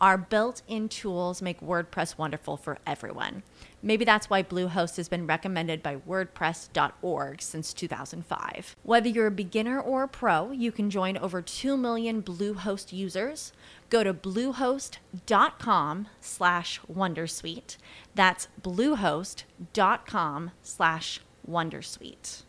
[0.00, 3.42] Our built in tools make WordPress wonderful for everyone.
[3.82, 8.76] Maybe that's why Bluehost has been recommended by WordPress.org since 2005.
[8.82, 13.52] Whether you're a beginner or a pro, you can join over 2 million Bluehost users.
[13.90, 17.76] Go to bluehost.com slash Wondersuite.
[18.14, 22.42] That's bluehost.com slash Wondersuite.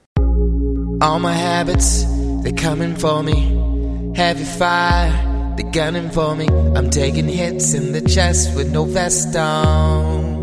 [1.02, 2.06] All my habits,
[2.44, 4.14] they're coming for me.
[4.16, 6.48] Heavy fire they gunning for me.
[6.76, 10.40] I'm taking hits in the chest with no vest on.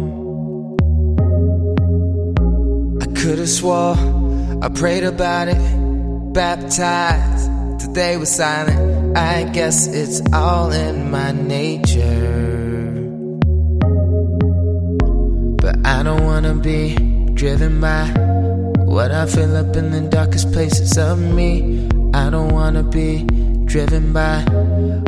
[3.02, 3.96] I could have swore
[4.62, 9.16] I prayed about it, baptized Today was silent.
[9.16, 12.92] I guess it's all in my nature.
[15.60, 16.94] But I don't wanna be
[17.34, 18.06] driven by
[18.76, 21.86] what I feel up in the darkest places of me.
[22.14, 23.26] I don't wanna be
[23.76, 24.40] driven by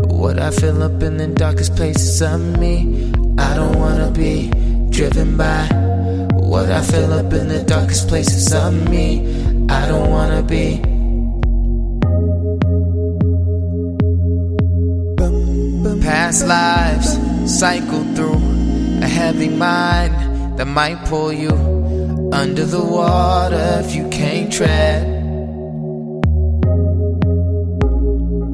[0.09, 3.11] what I feel up in the darkest places of me.
[3.39, 4.51] I don't wanna be
[4.91, 5.65] driven by
[6.33, 9.25] what I feel up in the darkest places of me.
[9.71, 10.83] I don't wanna be.
[16.03, 17.11] Past lives
[17.61, 18.43] cycle through
[19.03, 21.55] a heavy mind that might pull you
[22.35, 25.18] under the water if you can't tread.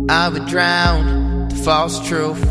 [0.09, 2.43] I would drown the false truth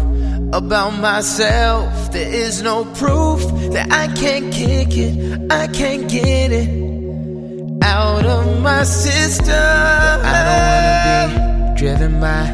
[0.53, 2.11] about myself.
[2.11, 3.41] There is no proof
[3.73, 9.53] that I can't kick it, I can't get it out of my system.
[9.53, 12.45] I don't wanna be driven by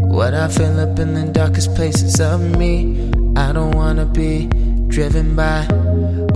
[0.00, 3.10] what I feel up in the darkest places of me.
[3.36, 4.46] I don't wanna be
[4.88, 5.62] driven by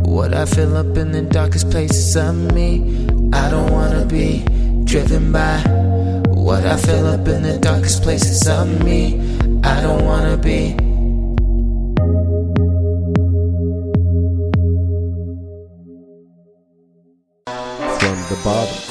[0.05, 3.07] what I feel up in the darkest places of me.
[3.33, 4.43] I don't wanna be
[4.85, 5.63] driven by
[6.51, 9.21] what I feel up in the darkest places of me.
[9.63, 10.75] I don't wanna be.
[18.01, 18.90] From the bottom.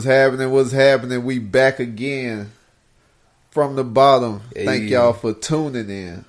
[0.00, 0.50] What's happening?
[0.50, 1.24] What's happening?
[1.26, 2.52] We back again
[3.50, 4.40] from the bottom.
[4.54, 6.24] Thank y'all for tuning in.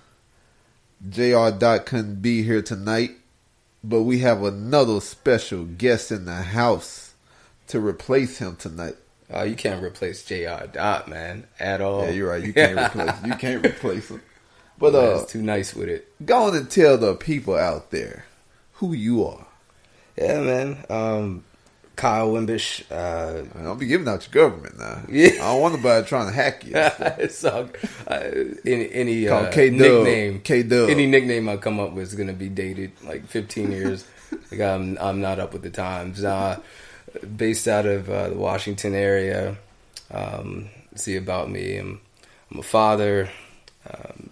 [1.09, 3.11] JR Dot couldn't be here tonight,
[3.81, 7.13] but we have another special guest in the house
[7.67, 8.97] to replace him tonight.
[9.29, 10.65] Oh, you can't replace Jr.
[10.69, 12.03] Dot, man, at all.
[12.03, 12.43] Yeah, you're right.
[12.43, 13.23] You can't replace.
[13.25, 14.21] You can't replace him.
[14.79, 16.13] But uh, it's too nice with it.
[16.25, 18.25] go on and tell the people out there
[18.73, 19.47] who you are.
[20.17, 20.85] Yeah, man.
[20.89, 21.45] Um,
[22.01, 22.83] Kyle Wimbish.
[22.89, 25.03] Uh, I don't be giving out your government now.
[25.07, 25.27] Yeah.
[25.33, 26.75] I don't want nobody trying to hack you.
[26.75, 27.67] uh,
[28.65, 29.79] any any Call uh, K-Dub.
[29.79, 30.89] nickname, K-Dub.
[30.89, 34.03] any nickname I come up with is gonna be dated like 15 years.
[34.51, 36.23] like I'm I'm not up with the times.
[36.23, 36.59] Uh,
[37.37, 39.57] based out of uh, the Washington area.
[40.09, 41.77] Um, see about me.
[41.77, 42.01] I'm,
[42.51, 43.29] I'm a father.
[43.87, 44.31] Um,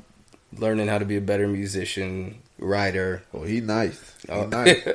[0.57, 3.22] learning how to be a better musician, writer.
[3.31, 4.16] Oh, he nice.
[4.25, 4.47] He Oh.
[4.47, 4.88] nice.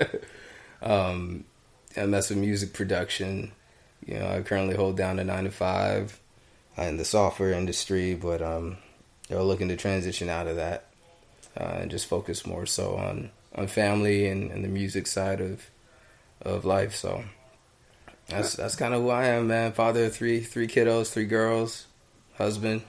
[0.83, 1.45] um,
[1.97, 3.53] and that's with music production.
[4.07, 6.21] You know, I currently hold down a nine to five
[6.77, 8.77] in the software industry, but um,
[9.29, 10.87] they're looking to transition out of that
[11.59, 15.71] uh, and just focus more so on on family and, and the music side of
[16.43, 16.95] of life.
[16.95, 17.25] So
[18.29, 19.73] that's that's kind of who I am, man.
[19.73, 21.87] Father of three three kiddos, three girls,
[22.37, 22.83] husband,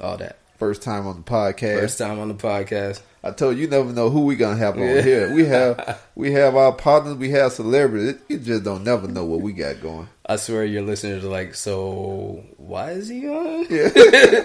[0.00, 0.38] all that.
[0.58, 1.80] First time on the podcast.
[1.80, 3.00] First time on the podcast.
[3.22, 5.02] I told you, you never know who we gonna have on Yeah.
[5.02, 5.34] here.
[5.34, 8.20] We have we have our partners, we have celebrities.
[8.28, 10.08] You just don't never know what we got going.
[10.26, 13.66] I swear your listeners are like, so why is he on?
[13.68, 13.90] Yeah.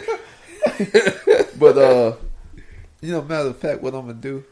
[1.60, 2.16] but uh,
[3.02, 4.44] you know, matter of fact, what I'm gonna do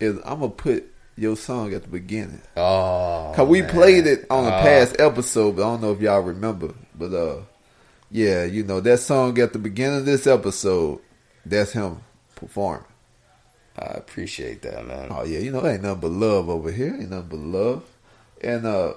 [0.00, 2.40] is I'm gonna put your song at the beginning.
[2.56, 3.70] Oh, Cause we man.
[3.70, 4.62] played it on a Oh.
[4.62, 6.74] past episode, but I don't know if y'all remember.
[6.98, 7.36] But uh,
[8.10, 11.00] yeah, you know that song at the beginning of this episode.
[11.46, 12.00] That's him
[12.36, 12.84] performing.
[13.78, 15.08] I appreciate that, man.
[15.10, 16.94] Oh yeah, you know ain't nothing but love over here.
[16.98, 17.82] Ain't nothing but love.
[18.42, 18.94] And uh,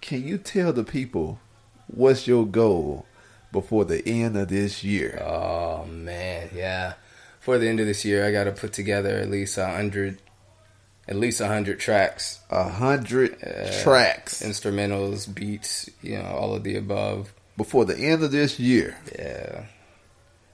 [0.00, 1.40] can you tell the people
[1.88, 3.04] what's your goal
[3.52, 5.20] before the end of this year?
[5.22, 6.94] Oh man, yeah.
[7.40, 10.18] For the end of this year, I got to put together at least a hundred,
[11.08, 16.62] at least a hundred tracks, A hundred Uh, tracks instrumentals, beats, you know, all of
[16.64, 17.32] the above.
[17.56, 18.96] before the end of this year.
[19.18, 19.64] Yeah,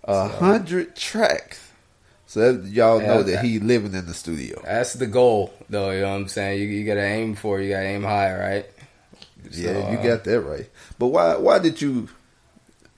[0.05, 1.61] A hundred tracks.
[2.35, 4.61] So that, y'all Yeah, know that that- he living in the studio.
[4.65, 5.93] that's the goal, though.
[5.93, 6.61] You know what I'm saying?
[6.61, 8.67] You, you got to aim for, it, you got to aim high, right?
[9.53, 10.69] Yeah, So, you uh, got that right.
[10.99, 12.09] But why why did you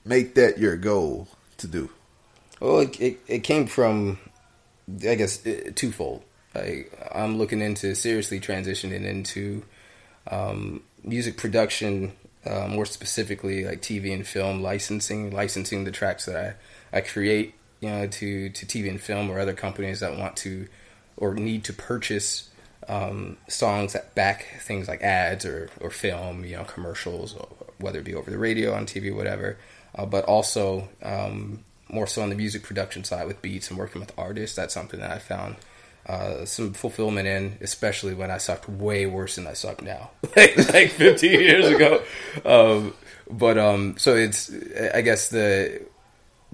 [0.07, 1.29] make that your goal
[1.59, 1.91] to do?
[2.61, 4.19] Well, it, it, it came from,
[5.07, 6.23] I guess, uh, twofold.
[6.55, 9.65] Like, I'm looking into seriously transitioning into
[10.31, 12.13] um, music production,
[12.47, 16.57] uh, more specifically like TV and film licensing, licensing the tracks that
[16.93, 17.53] I, I create,
[17.91, 20.69] know, to, to TV and film or other companies that want to
[21.17, 22.51] or need to purchase
[22.89, 27.35] um, songs that back things like ads or, or film, you know, commercials,
[27.79, 29.57] whether it be over the radio, on TV, whatever.
[29.95, 34.01] Uh, but also um, more so on the music production side with beats and working
[34.01, 34.57] with artists.
[34.57, 35.57] That's something that I found
[36.07, 40.57] uh, some fulfillment in, especially when I sucked way worse than I suck now, like,
[40.73, 42.03] like 15 years ago.
[42.45, 42.95] Um,
[43.29, 44.53] but um, so it's,
[44.95, 45.83] I guess the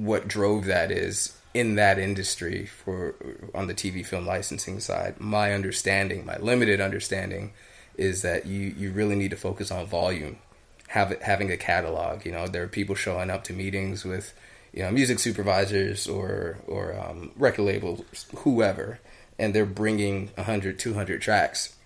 [0.03, 3.15] what drove that is in that industry for
[3.55, 5.21] on the TV film licensing side.
[5.21, 7.53] My understanding, my limited understanding,
[7.97, 10.39] is that you you really need to focus on volume,
[10.89, 12.25] have having a catalog.
[12.25, 14.33] You know, there are people showing up to meetings with
[14.73, 18.99] you know music supervisors or or um, record labels, whoever,
[19.39, 21.77] and they're bringing 100, 200 tracks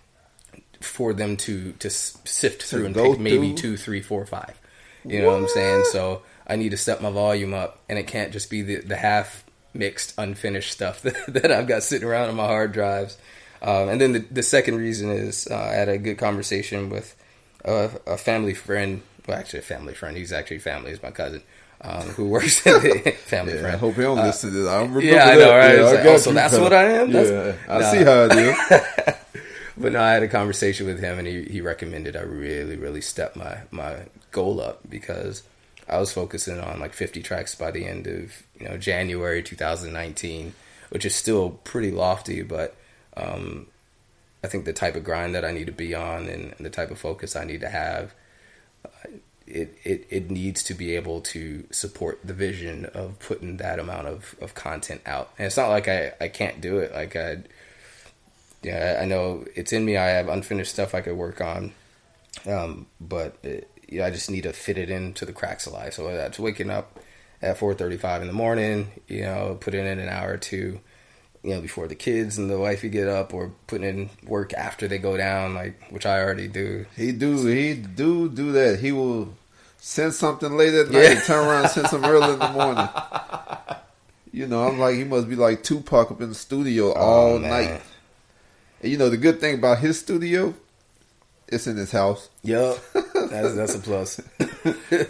[0.80, 4.58] for them to to sift through and go pick maybe two, three, four, five.
[5.04, 5.84] You know what I'm saying?
[5.92, 8.96] So I need to step my volume up, and it can't just be the, the
[8.96, 9.44] half
[9.74, 13.18] mixed, unfinished stuff that, that I've got sitting around on my hard drives.
[13.62, 17.14] Um, and then the, the second reason is uh, I had a good conversation with
[17.64, 19.02] a, a family friend.
[19.26, 20.16] Well, actually, a family friend.
[20.16, 20.90] He's actually family.
[20.90, 21.42] He's my cousin
[21.80, 23.74] um, who works at the family Yeah, friend.
[23.76, 24.68] I hope he don't listen to this.
[24.68, 25.38] I remember yeah, I that.
[25.38, 25.74] know, right?
[25.76, 27.10] Yeah, I like, oh, so that's what I am?
[27.12, 27.90] That's- Yeah, I Nah.
[27.90, 29.12] see how I do.
[29.78, 33.02] But no, I had a conversation with him, and he, he recommended I really, really
[33.02, 33.96] step my, my
[34.30, 35.42] goal up because
[35.88, 40.54] I was focusing on like 50 tracks by the end of you know January 2019,
[40.90, 42.76] which is still pretty lofty, but
[43.16, 43.66] um,
[44.42, 46.70] I think the type of grind that I need to be on and, and the
[46.70, 48.14] type of focus I need to have,
[48.84, 49.10] uh,
[49.46, 54.08] it, it it needs to be able to support the vision of putting that amount
[54.08, 55.30] of, of content out.
[55.38, 56.92] And it's not like I, I can't do it.
[56.92, 57.38] Like I
[58.62, 59.96] yeah, I know it's in me.
[59.96, 61.72] I have unfinished stuff I could work on,
[62.46, 65.94] um, but it, yeah, I just need to fit it into the cracks of life.
[65.94, 66.98] So that's waking up
[67.42, 70.80] at four thirty-five in the morning, you know, putting in an hour or two,
[71.42, 74.88] you know, before the kids and the wifey get up, or putting in work after
[74.88, 76.86] they go down, like which I already do.
[76.96, 78.80] He do he do do that.
[78.80, 79.34] He will
[79.78, 81.10] send something late at night Yeah.
[81.10, 82.88] and turn around and send some early in the morning.
[84.32, 87.32] You know, I'm like he must be like Tupac up in the studio oh, all
[87.34, 87.50] Oh, man.
[87.50, 87.82] night.
[88.82, 90.54] And you know the good thing about his studio,
[91.48, 92.28] it's in his house.
[92.42, 94.20] Yep, that's that's a plus.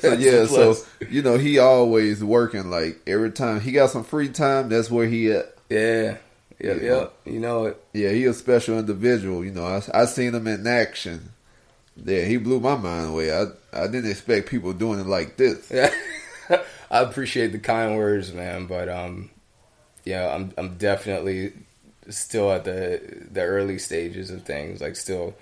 [0.01, 0.77] So yeah, so
[1.09, 2.71] you know he always working.
[2.71, 5.55] Like every time he got some free time, that's where he at.
[5.71, 6.19] yeah,
[6.61, 7.15] yep, yep.
[7.25, 7.83] You know it.
[7.95, 9.43] Yeah, he a special individual.
[9.43, 11.31] You know, I I seen him in action.
[12.05, 13.33] Yeah, he blew my mind away.
[13.33, 15.71] I I didn't expect people doing it like this.
[15.71, 15.93] Yeah.
[16.91, 19.31] I appreciate the kind words, man, but um
[20.05, 21.53] yeah, I'm I'm definitely
[22.11, 25.35] still at the the early stages of things, like still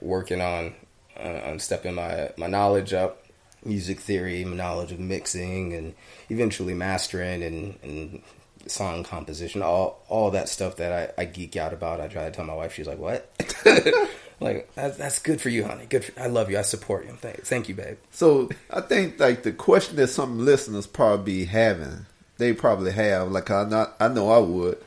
[0.00, 0.74] working on
[1.18, 3.24] uh, on stepping my my knowledge up,
[3.64, 5.94] music theory, my knowledge of mixing and
[6.28, 8.22] eventually mastering and and
[8.66, 12.00] song composition, all all that stuff that I, I geek out about.
[12.00, 13.30] I try to tell my wife, she's like, "What?"
[14.40, 15.86] like that's, that's good for you, honey.
[15.86, 16.04] Good.
[16.04, 16.58] For, I love you.
[16.58, 17.12] I support you.
[17.12, 17.98] Thank, thank you, babe.
[18.10, 22.06] So I think like the question that some listeners probably be having,
[22.38, 24.78] they probably have, like I not I know I would,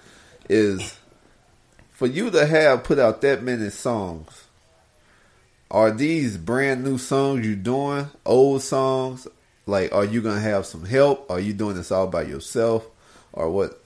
[0.50, 0.98] is
[1.92, 4.46] for you to have put out that many songs.
[5.72, 8.08] Are these brand new songs you doing?
[8.26, 9.28] Old songs?
[9.66, 11.32] Like, are you gonna have some help?
[11.32, 12.86] Are you doing this all by yourself,
[13.32, 13.82] or what?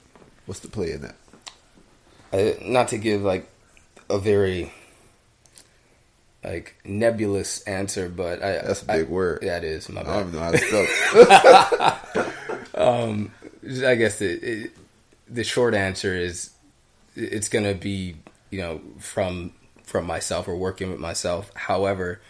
[0.46, 1.14] What's the play in that?
[2.32, 3.48] uh, not to give like
[4.10, 4.72] a very
[6.44, 9.40] like nebulous answer, but I That's a big word.
[9.42, 9.88] Yeah, it is.
[9.88, 10.86] My I don't even know how to spell.
[12.74, 13.84] it.
[13.84, 14.70] I guess the it,
[15.28, 16.50] the short answer is
[17.14, 18.16] it's going to be
[18.50, 19.52] you know from
[19.98, 21.50] from myself or working with myself.
[21.54, 22.20] However,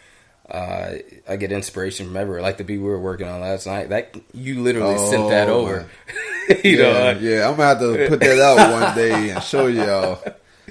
[0.50, 0.92] uh,
[1.28, 2.42] I get inspiration from everywhere.
[2.42, 5.60] Like the beat we were working on last night, that you literally sent that Oh,
[5.60, 5.88] over.
[6.64, 9.42] you yeah, know, I- yeah, I'm gonna have to put that out one day and
[9.42, 10.22] show y'all.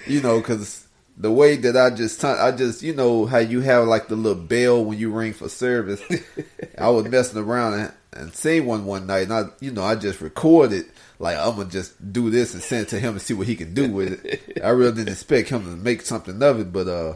[0.08, 0.88] You know, because
[1.18, 4.16] the way that I just, t- I just, you know, how you have like the
[4.16, 6.02] little bell when you ring for service.
[6.78, 9.96] I was messing around and, and seen one one night, and I, you know, I
[9.96, 10.86] just recorded.
[11.20, 13.56] Like I'm gonna just do this and send it to him and see what he
[13.56, 14.62] can do with it.
[14.64, 17.16] I really didn't expect him to make something of it, but uh,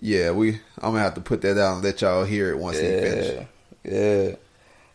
[0.00, 0.54] yeah, we.
[0.78, 3.46] I'm gonna have to put that out and let y'all hear it once he finishes.
[3.84, 4.36] Yeah, yeah.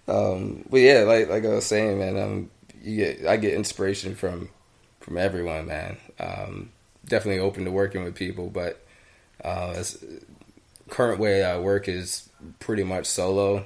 [0.07, 4.15] Um, but yeah, like like I was saying, man, um, you get I get inspiration
[4.15, 4.49] from
[4.99, 5.97] from everyone, man.
[6.19, 6.71] Um,
[7.05, 8.85] definitely open to working with people, but
[9.43, 10.03] uh, as,
[10.89, 13.65] current way I work is pretty much solo.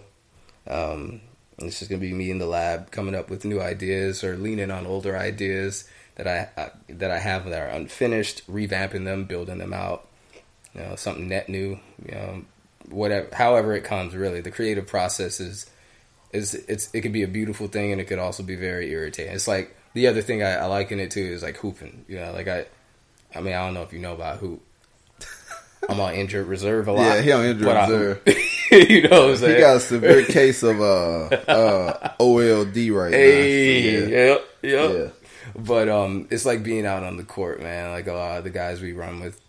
[0.68, 1.22] Um,
[1.60, 4.72] it's just gonna be me in the lab coming up with new ideas or leaning
[4.72, 9.58] on older ideas that I, I that I have that are unfinished, revamping them, building
[9.60, 10.08] them out.
[10.74, 11.80] You know, something net new.
[12.06, 12.46] You know,
[12.90, 14.16] whatever, however it comes.
[14.16, 15.68] Really, the creative process is
[16.34, 19.34] is it's it could be a beautiful thing and it could also be very irritating.
[19.34, 22.06] It's like the other thing I, I liken it to is like hooping.
[22.08, 22.66] You know, like I,
[23.34, 24.62] I mean, I don't know if you know about hoop.
[25.90, 27.02] I'm on injured reserve a lot.
[27.02, 28.22] Yeah, he on injured I reserve.
[28.26, 28.38] hoop.
[28.90, 29.56] you know what I'm saying?
[29.56, 34.08] He got a severe case of uh, uh, OLD right Hey, now.
[34.10, 34.92] yep, yep.
[34.92, 35.10] Yeah.
[35.62, 37.92] But um, it's like being out on the court, man.
[37.92, 39.40] Like a lot of the guys we run with,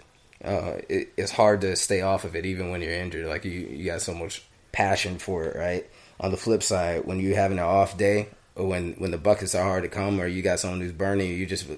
[0.44, 3.26] uh, it, it's hard to stay off of it even when you're injured.
[3.26, 5.86] Like you, you got so much passion for it, right?
[6.20, 9.54] On the flip side, when you're having an off day, or when when the buckets
[9.54, 11.76] are hard to come, or you got someone who's burning, you just, all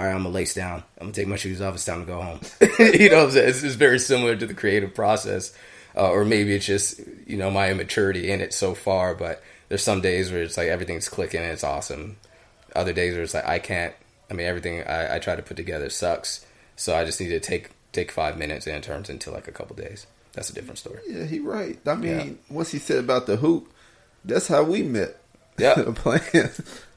[0.00, 0.82] right, I'm gonna lace down.
[0.98, 1.74] I'm gonna take my shoes off.
[1.74, 2.40] It's time to go home.
[2.78, 3.48] you know, what I'm saying?
[3.48, 5.54] it's, it's very similar to the creative process,
[5.96, 9.14] uh, or maybe it's just you know my immaturity in it so far.
[9.14, 12.16] But there's some days where it's like everything's clicking and it's awesome.
[12.74, 13.94] Other days where it's like I can't.
[14.30, 16.44] I mean, everything I, I try to put together sucks.
[16.76, 19.52] So I just need to take take five minutes and it turns into like a
[19.52, 20.06] couple days.
[20.32, 21.00] That's a different story.
[21.08, 21.76] Yeah, he right.
[21.86, 22.16] I mean,
[22.48, 22.54] Yeah.
[22.54, 23.68] once he said about the hoop,
[24.24, 25.16] that's how we met.
[25.58, 25.74] Yeah.
[25.96, 26.50] playing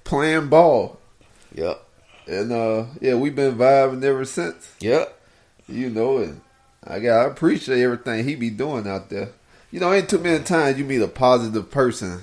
[0.04, 1.00] playing ball,
[1.56, 1.84] Yep.
[2.28, 4.72] and uh, yeah, we've been vibing ever since.
[4.80, 5.20] Yep.
[5.68, 6.42] You know, and
[6.86, 9.30] I got I appreciate everything he be doing out there.
[9.72, 12.22] You know, ain't too many times you meet a positive person,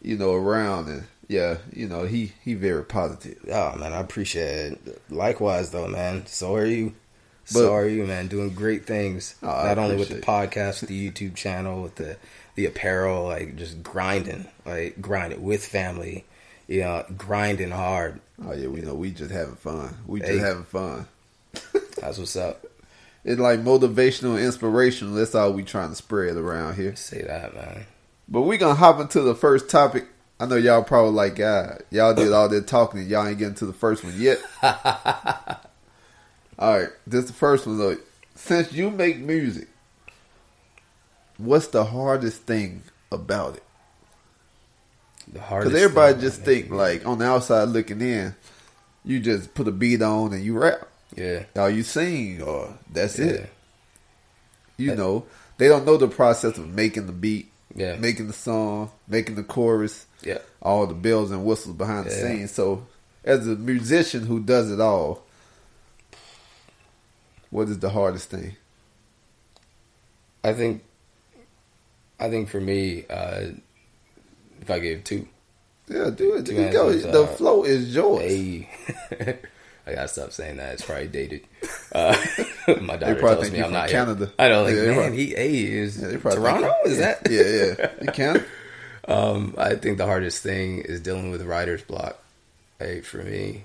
[0.00, 3.38] you know, around, and yeah, you know, he he very positive.
[3.50, 5.02] Oh man, I appreciate it.
[5.10, 6.26] Likewise, though, man.
[6.26, 6.94] So are you.
[7.52, 8.28] But- so are you, man.
[8.28, 9.34] Doing great things.
[9.42, 12.16] Oh, Not only with the podcast, with the YouTube channel, with the
[12.54, 16.24] the apparel, like just grinding, like grinding with family.
[16.66, 18.20] You know, grinding hard.
[18.42, 19.94] Oh yeah, we know we just having fun.
[20.06, 20.38] We just Hey.
[20.38, 21.06] having fun.
[22.00, 22.64] That's what's up.
[23.24, 25.14] It's like motivational, inspirational.
[25.14, 26.94] That's all we trying to spread around here.
[26.94, 27.86] Say that, man.
[28.28, 30.06] But we gonna hop into the first topic.
[30.38, 33.54] I know y'all probably like, God, y'all did all that talking and y'all ain't getting
[33.56, 34.38] to the first one yet.
[34.62, 37.96] all right, this the first one though.
[38.34, 39.68] Since you make music,
[41.38, 43.62] what's the hardest thing about it?
[45.32, 45.72] The hardest.
[45.72, 48.34] Because everybody just think like on the outside looking in,
[49.04, 51.44] you just put a beat on and you rap, Yeah.
[51.56, 53.26] or you sing, or that's Yeah.
[53.26, 53.50] it.
[54.76, 55.26] You know,
[55.58, 57.96] they don't know the process of making the beat, Yeah.
[57.96, 60.38] making the song, making the chorus, Yeah.
[60.60, 62.50] all the bells and whistles behind the scenes.
[62.50, 62.86] So,
[63.24, 65.22] as a musician who does it all,
[67.50, 68.56] what is the hardest thing?
[70.42, 70.82] I think.
[72.20, 73.46] I think for me, uh,
[74.60, 75.26] if I gave two,
[75.88, 76.46] Yeah, do it.
[76.46, 76.92] Two You go.
[76.92, 78.22] The uh, flow is yours.
[78.22, 78.68] Hey,
[79.86, 80.74] I gotta stop saying that.
[80.74, 81.42] It's probably dated.
[81.92, 82.16] Uh,
[82.80, 84.04] my daughter tells me I'm not here.
[84.04, 84.32] Canada.
[84.36, 86.72] I know, like Yeah, man, probably- he hey is Yeah, Toronto.
[86.86, 87.20] Is that?
[87.30, 87.42] Yeah,
[87.78, 87.90] yeah.
[88.02, 88.44] You can.
[89.06, 92.18] Um, I think the hardest thing is dealing with writer's block.
[92.80, 93.62] Like for me,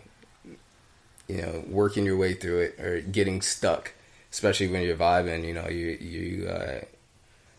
[1.28, 3.94] you know, working your way through it or getting stuck,
[4.32, 5.48] especially when you're vibing.
[5.48, 6.82] You know, you you uh,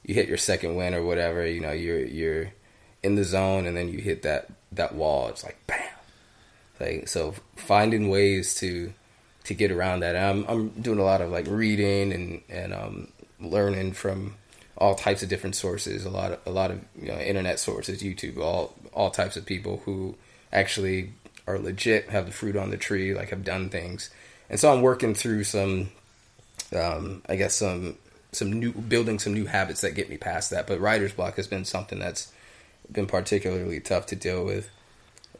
[0.05, 1.45] you hit your second win or whatever.
[1.45, 2.52] You know, you're you're
[3.02, 5.29] in the zone and then you hit that that wall.
[5.29, 5.81] It's like bam.
[6.80, 8.92] Like so, finding ways to
[9.44, 10.16] to get around that.
[10.16, 13.08] I'm I'm doing a lot of like reading and and um,
[13.40, 14.37] learning from
[14.76, 16.04] all types of different sources.
[16.04, 19.46] A lot of a lot of you know internet sources, YouTube, all all types of
[19.46, 20.16] people who
[20.52, 21.12] actually
[21.46, 24.10] are legit, have the fruit on the tree, like have done things.
[24.49, 25.90] And so I'm working through some,
[26.75, 27.96] um, I guess some
[28.32, 30.66] some new building some new habits that get me past that.
[30.66, 32.32] But writer's block has been something that's
[32.90, 34.70] been particularly tough to deal with.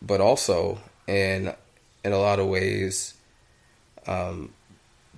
[0.03, 0.81] But also
[1.11, 1.55] in
[2.05, 3.15] in a lot of ways,
[4.07, 4.51] um,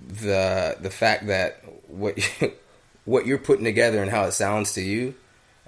[0.05, 2.17] the the fact that what
[3.05, 5.15] what you're putting together and how it sounds to you,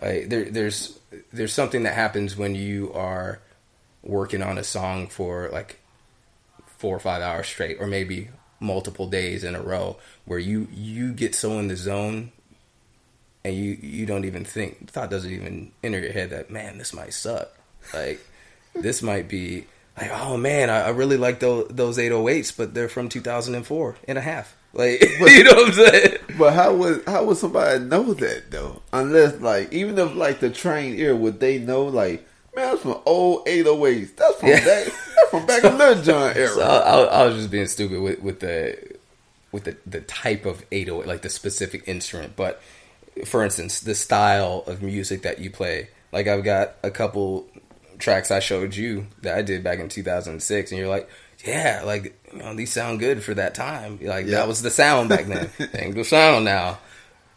[0.01, 0.99] uh, there, there's
[1.31, 3.39] there's something that happens when you are
[4.03, 5.79] working on a song for like
[6.77, 8.29] four or five hours straight, or maybe
[8.59, 12.31] multiple days in a row where you you get so in the zone
[13.43, 16.93] and you you don't even think thought doesn't even enter your head that man this
[16.93, 17.53] might suck.
[17.93, 18.19] Like
[18.73, 19.65] this might be
[19.97, 24.17] like oh man I, I really like those those 808s but they're from 2004 and
[24.17, 28.13] a half like you know what I'm saying But how would how would somebody know
[28.13, 28.81] that though?
[28.91, 32.99] Unless like even if like the trained ear would they know like man that's from
[33.05, 34.15] old 808s.
[34.17, 34.55] That's from Yeah.
[34.65, 36.49] back that's from back in Lil John era.
[36.49, 38.77] So I, I, I was just being stupid with, with the
[39.53, 42.35] with the, the type of 808, like the specific instrument.
[42.35, 42.61] But
[43.25, 45.87] for instance, the style of music that you play.
[46.11, 47.47] Like I've got a couple
[47.99, 51.09] tracks I showed you that I did back in 2006, and you're like,
[51.45, 53.99] yeah, like you know, these sound good for that time.
[54.01, 54.37] Like Yeah.
[54.39, 55.49] that was the sound back then.
[55.75, 56.79] Ain't the sound now.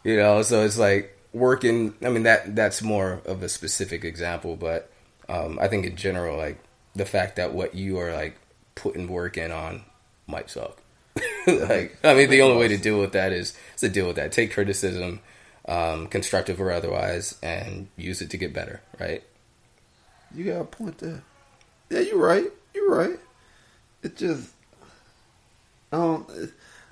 [0.03, 1.93] You know, so it's like working.
[2.03, 4.89] I mean that that's more of a specific example, but
[5.27, 6.57] um, I think in general, like
[6.95, 8.35] the fact that what you are like
[8.75, 9.83] putting work in on
[10.25, 10.81] might suck.
[11.47, 14.15] like, I mean, the only way to deal with that is, is to deal with
[14.15, 14.31] that.
[14.31, 15.19] Take criticism,
[15.67, 18.81] um, constructive or otherwise, and use it to get better.
[18.99, 19.23] Right?
[20.33, 21.23] You got a point there.
[21.89, 22.45] Yeah, you're right.
[22.73, 23.19] You're right.
[24.03, 24.49] It just
[25.91, 26.29] I don't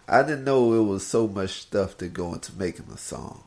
[0.07, 3.43] I didn't know it was so much stuff to go into making a song.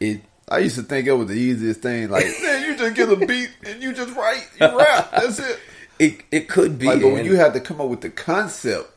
[0.00, 2.08] It I used to think it was the easiest thing.
[2.08, 5.10] Like, man, you just get a beat and you just write, you rap.
[5.10, 5.58] That's it.
[5.98, 6.86] it it could be.
[6.86, 8.90] Like, but when you have to come up with the concept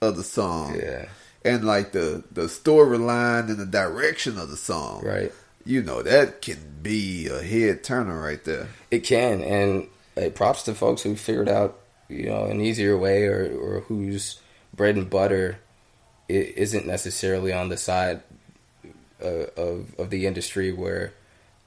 [0.00, 1.06] of the song, Yeah.
[1.44, 5.32] and like the the storyline and the direction of the song, Right.
[5.66, 8.68] You know that can be a head turner right there.
[8.90, 13.24] It can, and uh, props to folks who figured out, you know, an easier way,
[13.24, 14.40] or or whose
[14.72, 15.58] bread and butter
[16.30, 18.22] i- isn't necessarily on the side
[19.20, 21.12] uh, of of the industry where,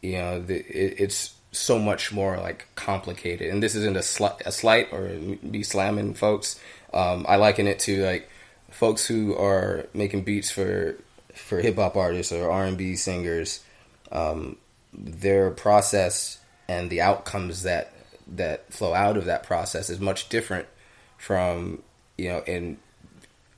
[0.02, 3.52] you know, the, it, it's so much more like complicated.
[3.52, 5.10] And this isn't a slight, a slight or
[5.52, 6.58] be slamming folks.
[6.94, 8.30] Um, I liken it to like
[8.72, 10.96] folks who are making beats for
[11.36, 13.60] for hip hop artists or R and B singers.
[14.12, 14.58] Um,
[14.94, 17.94] their process and the outcomes that
[18.28, 20.68] that flow out of that process is much different
[21.18, 21.82] from
[22.18, 22.78] you know in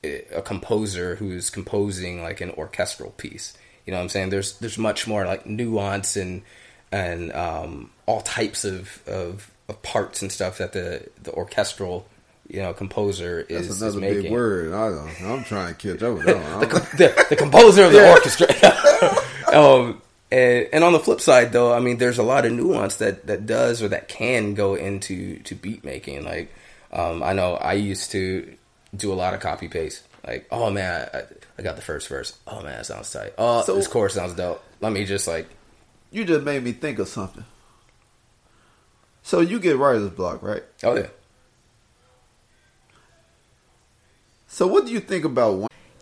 [0.04, 3.56] a composer who's composing like an orchestral piece.
[3.86, 4.30] You know what I'm saying?
[4.30, 6.42] There's there's much more like nuance and
[6.90, 12.06] and um, all types of, of of parts and stuff that the the orchestral
[12.48, 14.22] you know composer That's is, is another making.
[14.22, 14.72] big word.
[14.72, 16.44] I don't, I'm trying to catch up with that one.
[16.44, 16.78] I don't know.
[16.98, 18.48] the, the composer of the orchestra.
[19.56, 22.96] um, and, and on the flip side, though, I mean, there's a lot of nuance
[22.96, 26.24] that, that does or that can go into to beat making.
[26.24, 26.52] Like,
[26.92, 28.56] um, I know I used to
[28.96, 30.02] do a lot of copy paste.
[30.26, 31.22] Like, oh man, I,
[31.58, 32.36] I got the first verse.
[32.46, 33.32] Oh man, that sounds tight.
[33.38, 34.62] Oh, So- this chorus sounds dope.
[34.80, 35.46] Let me just like,
[36.10, 37.44] You just made me think of something.
[39.22, 40.62] So you get writer's block, right?
[40.82, 41.06] oh yeah,
[44.46, 45.68] So what do you think about one?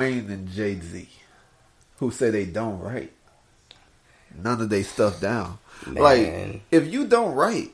[0.00, 1.08] Wayne and Jay Z,
[1.98, 3.12] who say they don't write
[4.36, 5.58] none of their stuff down.
[5.86, 6.02] Man.
[6.02, 7.70] Like, if you don't write,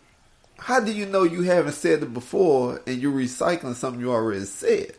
[0.59, 4.45] how do you know you haven't said it before and you're recycling something you already
[4.45, 4.93] said?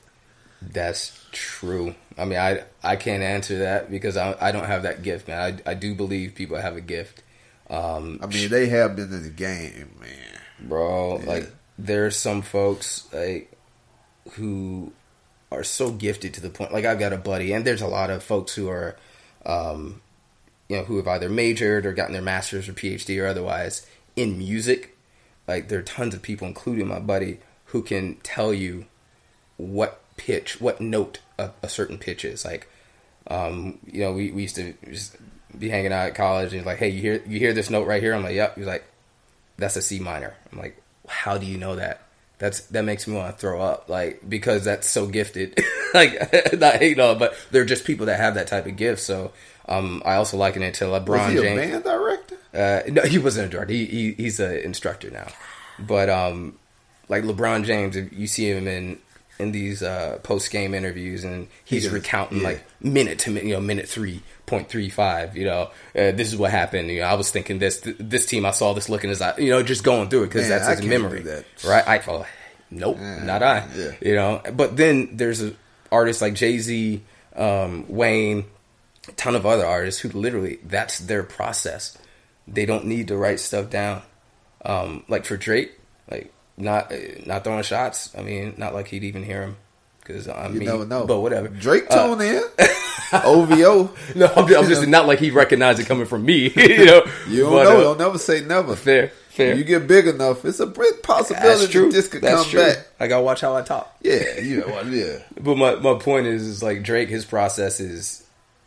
[0.61, 1.95] That's true.
[2.17, 5.61] I mean, I I can't answer that because I I don't have that gift, man.
[5.65, 7.21] I I do believe people have a gift.
[7.69, 10.67] Um, I mean, they have been in the game, man.
[10.67, 11.19] bro.
[11.19, 11.25] Yeah.
[11.25, 13.51] Like there's some folks like
[14.31, 14.91] who
[15.51, 16.73] are so gifted to the point.
[16.73, 18.97] Like I've got a buddy, and there's a lot of folks who are,
[19.45, 20.01] um,
[20.67, 24.37] you know, who have either majored or gotten their master's or PhD or otherwise in
[24.37, 24.97] music.
[25.47, 28.85] Like there are tons of people, including my buddy, who can tell you
[29.55, 32.43] what pitch, what note a, a certain pitch is.
[32.43, 32.69] Like,
[33.27, 34.73] um, you know, we, we used to
[35.57, 38.03] be hanging out at college and like, hey, you hear you hear this note right
[38.03, 38.13] here?
[38.13, 38.57] I'm like, yep.
[38.57, 38.83] He's like,
[39.57, 40.35] that's a C minor.
[40.51, 42.01] I'm like, how do you know that?
[42.39, 45.59] That's that makes me want to throw up, like because that's so gifted.
[45.93, 49.01] like not hating on, but they're just people that have that type of gift.
[49.01, 49.31] So
[49.67, 51.71] um, I also liken it to LeBron Was he a James.
[51.71, 52.37] band director?
[52.53, 53.73] Uh, no, he wasn't a director.
[53.73, 55.27] He, he he's an instructor now.
[55.79, 56.57] But um,
[57.09, 58.99] like LeBron James, if you see him in
[59.39, 62.47] in these uh, post game interviews, and he's does- recounting yeah.
[62.47, 65.37] like minute to minute, you know, minute three point three five.
[65.37, 65.61] You know,
[65.95, 66.89] uh, this is what happened.
[66.89, 68.45] You know, I was thinking this th- this team.
[68.45, 70.75] I saw this looking as I, you know, just going through it because that's I
[70.75, 71.45] his memory, that.
[71.65, 71.87] right?
[71.87, 72.25] I oh,
[72.71, 73.67] nope, not I.
[73.75, 73.91] yeah.
[74.01, 75.53] You know, but then there's a
[75.91, 77.01] artists like Jay Z,
[77.35, 78.45] um, Wayne,
[79.07, 81.97] a ton of other artists who literally that's their process.
[82.47, 84.01] They don't need to write stuff down.
[84.63, 85.71] Um, like for Drake,
[86.09, 86.91] like not
[87.25, 88.13] not throwing shots.
[88.17, 89.57] I mean, not like he'd even hear him
[90.01, 91.05] because I mean, You never know.
[91.05, 91.47] But whatever.
[91.49, 92.43] Drake Uh, tune in.
[93.13, 93.89] OVO.
[94.15, 96.49] no, I'm just, I'm just not like he recognized it coming from me.
[96.55, 97.77] you know, You don't But, know.
[97.79, 98.75] uh, don't never say never.
[98.75, 99.49] fair, fair.
[99.49, 101.91] When you get big enough, it's a possibility That's true.
[101.91, 102.59] this could That's come true.
[102.61, 102.87] back.
[102.99, 103.95] I gotta watch how I talk.
[104.01, 104.81] Yeah, you know?
[104.81, 105.19] Yeah.
[105.39, 108.25] But my, my point is, is like Drake, his process is,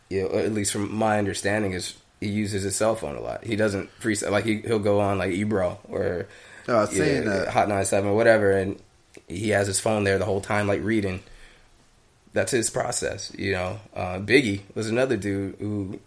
[0.08, 3.44] you know, at least from my understanding, is he uses his cell phone a lot.
[3.44, 6.26] He doesn't freestyle like he he'll go on like Ebro or
[6.70, 7.48] No, I was saying that.
[7.48, 8.80] Hot 97 or whatever, and
[9.26, 11.20] he has his phone there the whole time, like reading.
[12.32, 13.80] That's his process, you know.
[13.92, 15.98] Uh, Biggie was another dude who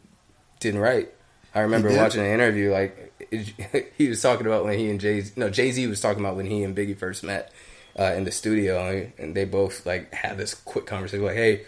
[0.61, 1.09] didn't write.
[1.53, 5.25] I remember watching an interview, like it, he was talking about when he and Jay
[5.35, 7.51] no Jay Z was talking about when he and Biggie first met
[7.99, 11.63] uh, in the studio, and they both like had this quick conversation, like, "Hey,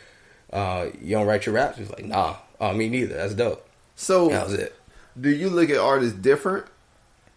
[0.53, 3.15] uh, you don't write your raps?" He was like, "Nah, uh, me neither.
[3.15, 4.73] That's dope." So, That was it.
[5.19, 6.67] do you look at artists different?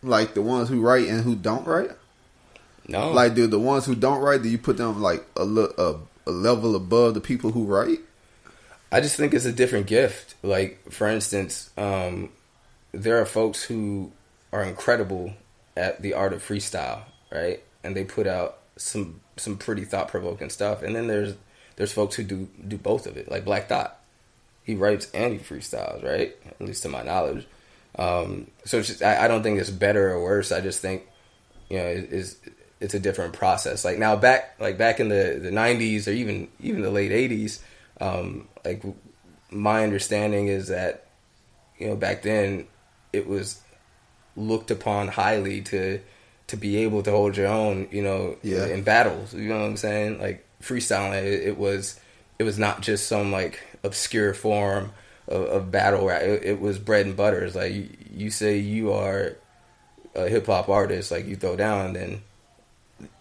[0.03, 1.91] Like the ones who write and who don't write?
[2.87, 5.97] No, Like, do the ones who don't write, do you put them like a, a,
[6.27, 8.01] a level above the people who write?
[8.91, 10.35] I just think it's a different gift.
[10.43, 12.31] Like, for instance, um,
[12.93, 14.13] there are folks who
[14.55, 15.35] are incredible
[15.77, 17.63] at the art of freestyle, right?
[17.85, 20.83] And they put out some some pretty thought provoking stuff.
[20.83, 21.35] And then there's
[21.77, 24.01] there's folks who do do both of it, like Black Dot.
[24.65, 26.35] He writes and he freestyles, right?
[26.47, 27.47] At least to my knowledge.
[27.99, 30.53] Um, so just, I, I don't think it's better or worse.
[30.53, 31.03] I just think
[31.69, 32.37] you know it- it's
[32.81, 33.85] it's a different process.
[33.85, 37.61] Like now back like back in the the '90s or even even the late '80s,
[38.01, 38.83] um, like
[39.51, 41.07] my understanding is that
[41.79, 42.67] you know back then
[43.13, 43.61] it was
[44.37, 46.01] looked upon highly to
[46.47, 48.67] to be able to hold your own, you know, Yeah.
[48.67, 49.35] in battles.
[49.35, 50.19] You know what I'm saying?
[50.21, 51.99] Like freestyling, it, it was
[52.39, 54.93] it was not just some like obscure form
[55.29, 56.23] of, of battle rap.
[56.23, 57.45] It, it was bread and butter.
[57.45, 59.37] It's like you, you say you are
[60.15, 62.23] a hip hop artist, like you throw down, then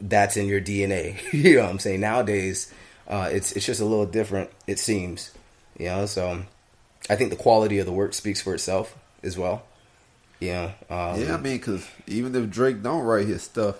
[0.02, 1.22] that's in your DNA.
[1.34, 2.00] you know what I'm saying?
[2.02, 2.74] Nowadays,
[3.08, 4.50] uh, it's it's just a little different.
[4.65, 5.32] It seems,
[5.78, 6.06] you know.
[6.06, 6.43] So
[7.10, 9.63] I think the quality of the work speaks for itself as well.
[10.41, 13.76] Know, um, Yeah, I mean, because even if Drake don't write his stuff,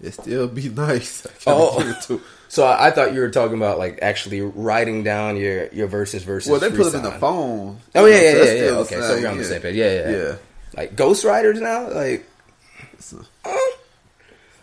[0.00, 1.26] it still be nice.
[1.26, 1.78] I gotta oh.
[1.78, 5.02] give it to- Oh, so I, I thought you were talking about like actually writing
[5.02, 6.50] down your your verses versus.
[6.50, 7.78] well, they put them in the phone.
[7.94, 8.70] Oh yeah, yeah, yeah, yeah.
[8.78, 9.74] Okay, so you're on the same page.
[9.74, 10.16] Yeah, yeah, yeah.
[10.16, 10.36] Yeah.
[10.76, 12.24] Like ghostwriters now, like,
[13.12, 13.56] a- uh,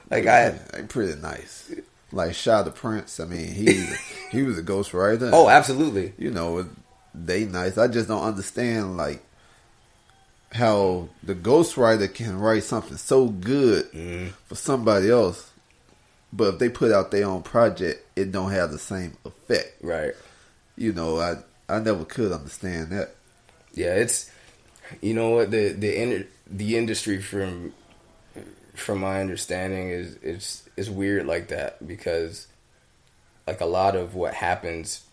[0.09, 0.49] like I.
[0.49, 1.73] They eh, pretty nice.
[2.11, 3.19] Like Shah the Prince.
[3.19, 3.85] I mean, he
[4.31, 5.29] he was a ghostwriter.
[5.33, 6.13] Oh, absolutely.
[6.17, 6.65] you know,
[7.13, 7.77] they nice.
[7.77, 9.23] I just don't understand like
[10.53, 14.29] how the ghostwriter can write something so good Mm-hmm.
[14.47, 15.51] for somebody else,
[16.31, 19.75] but if they put out their own project, it don't have the same effect.
[19.81, 20.13] Right.
[20.77, 21.37] You know, I
[21.69, 23.15] I never could understand that.
[23.73, 24.29] Yeah, it's
[25.01, 27.73] you know what the the in, the industry from
[28.75, 32.47] from my understanding is it's it's weird like that because
[33.47, 35.03] like a lot of what happens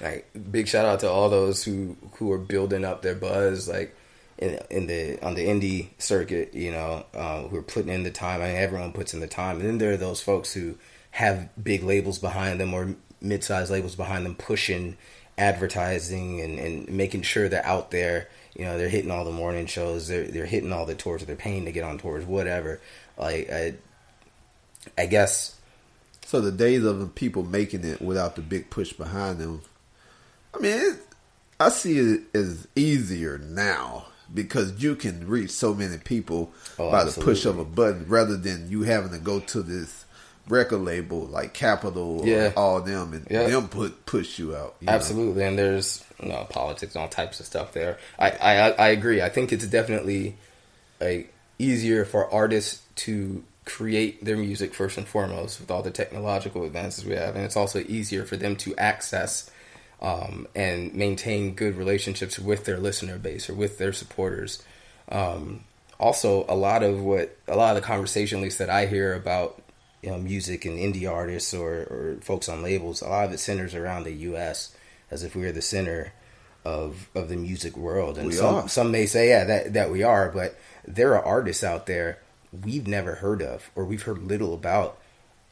[0.00, 3.94] like big shout out to all those who who are building up their buzz like
[4.40, 8.10] in, in the on the indie circuit you know um, who are putting in the
[8.10, 8.40] time.
[8.42, 9.60] I mean everyone puts in the time.
[9.60, 10.76] And then there are those folks who
[11.12, 14.96] have big labels behind them or mid-sized labels behind them pushing
[15.36, 18.28] advertising and, and making sure they're out there.
[18.56, 20.08] You know they're hitting all the morning shows.
[20.08, 21.24] They're they're hitting all the tours.
[21.24, 22.80] They're paying to get on tours whatever.
[23.16, 23.74] Like I
[24.96, 25.56] I guess.
[26.24, 29.62] So the days of the people making it without the big push behind them,
[30.54, 30.98] I mean, it,
[31.58, 37.04] I see it as easier now because you can reach so many people Oh, by
[37.04, 40.04] the push of a button rather than you having to go to this
[40.48, 42.52] record label like Capitol or Yeah.
[42.56, 43.46] all them and Yeah.
[43.48, 44.74] them put push you out.
[44.80, 44.92] you know?
[44.92, 47.98] Absolutely, and there's you know politics and all types of stuff there.
[48.18, 49.22] I, I I agree.
[49.22, 50.36] I think it's definitely
[51.00, 56.64] like easier for artists to create their music first and foremost with all the technological
[56.64, 59.50] advances we have, and it's also easier for them to access
[60.00, 64.62] um, and maintain good relationships with their listener base or with their supporters.
[65.08, 65.64] Um,
[65.98, 69.14] also, a lot of what a lot of the conversation, at least that I hear
[69.14, 69.60] about
[70.02, 73.38] you know, music and indie artists or, or folks on labels, a lot of it
[73.38, 74.74] centers around the U.S.
[75.10, 76.12] as if we are the center
[76.64, 78.18] of of the music world.
[78.18, 78.68] And We some are.
[78.68, 82.18] some may say, yeah, that that we are, but there are artists out there
[82.64, 84.98] we've never heard of or we've heard little about,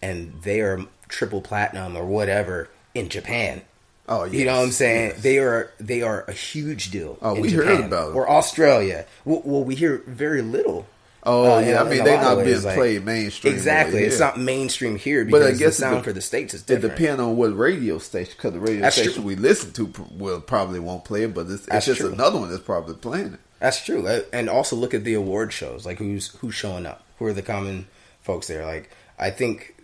[0.00, 3.62] and they are triple platinum or whatever in Japan.
[4.10, 5.10] Oh, You know what I'm saying?
[5.10, 5.22] yes.
[5.22, 7.18] They are they are a huge deal.
[7.20, 8.14] Oh, in we heard about it.
[8.16, 9.04] Or Australia.
[9.24, 10.86] Well, well, we hear very little.
[11.24, 14.96] Oh, uh, yeah, I mean, they're not being like- played mainstream Exactly, it's not mainstream
[14.96, 16.94] here But I guess the sound for the states is different.
[16.94, 19.22] It depends on what radio station, because the radio That's station true.
[19.24, 22.12] we listen to will probably won't play it, but it's, it's just true.
[22.12, 23.40] another one that's probably playing it.
[23.58, 24.06] That's true.
[24.32, 27.02] And also look at the award shows, like who's who's showing up.
[27.18, 27.88] Who are the common
[28.22, 28.64] folks there?
[28.64, 29.74] Like I think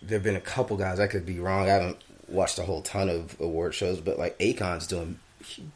[0.00, 1.00] there've been a couple guys.
[1.00, 1.64] I could be wrong.
[1.64, 1.96] I haven't
[2.28, 5.18] watched a whole ton of award shows, but like Akon's doing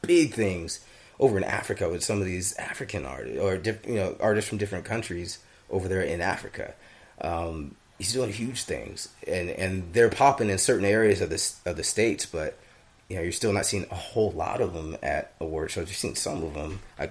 [0.02, 0.80] big things
[1.18, 4.58] over in Africa with some of these African artists or diff, you know artists from
[4.58, 5.38] different countries
[5.70, 6.74] over there in Africa.
[7.20, 11.76] Um, he's doing huge things, and and they're popping in certain areas of the of
[11.76, 12.58] the states, but
[13.08, 15.88] you know you're still not seeing a whole lot of them at award shows.
[15.88, 16.80] You're seeing some of them.
[16.98, 17.10] I,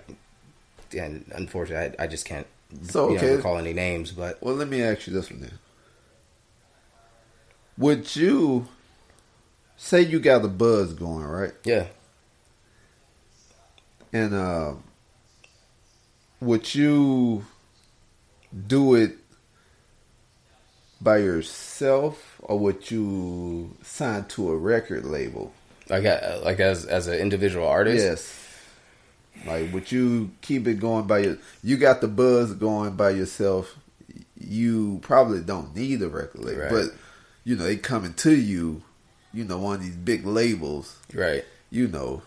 [0.98, 2.48] and unfortunately, I, I just can't
[2.84, 3.28] So, you okay.
[3.28, 4.12] know, recall any names.
[4.12, 5.60] But Well, let me ask you this one then.
[7.78, 8.68] Would you
[9.84, 11.54] say you got the buzz going, right?
[11.64, 11.88] yeah,
[14.14, 14.74] And uh,
[16.40, 17.46] would you
[18.68, 19.18] do it
[21.02, 25.52] by yourself or would you sign to a record label?
[25.90, 28.06] like uh, like as as an individual artist.
[28.06, 28.38] Yes.
[29.46, 31.38] Like, would you keep it going by your?
[31.64, 33.76] You got the buzz going by yourself.
[34.38, 36.72] You probably don't need a record label, Right.
[36.72, 36.86] but
[37.44, 38.84] you know they coming to you.
[39.34, 40.98] You know, one of these big labels.
[41.14, 41.46] Right.
[41.70, 42.22] You know,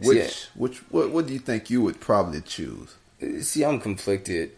[0.00, 0.30] which yeah.
[0.54, 2.96] which what what do you think you would probably choose?
[3.40, 4.52] See, I'm conflicted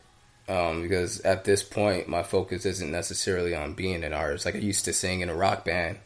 [0.49, 4.45] um, because at this point, my focus isn't necessarily on being an artist.
[4.45, 5.99] Like I used to sing in a rock band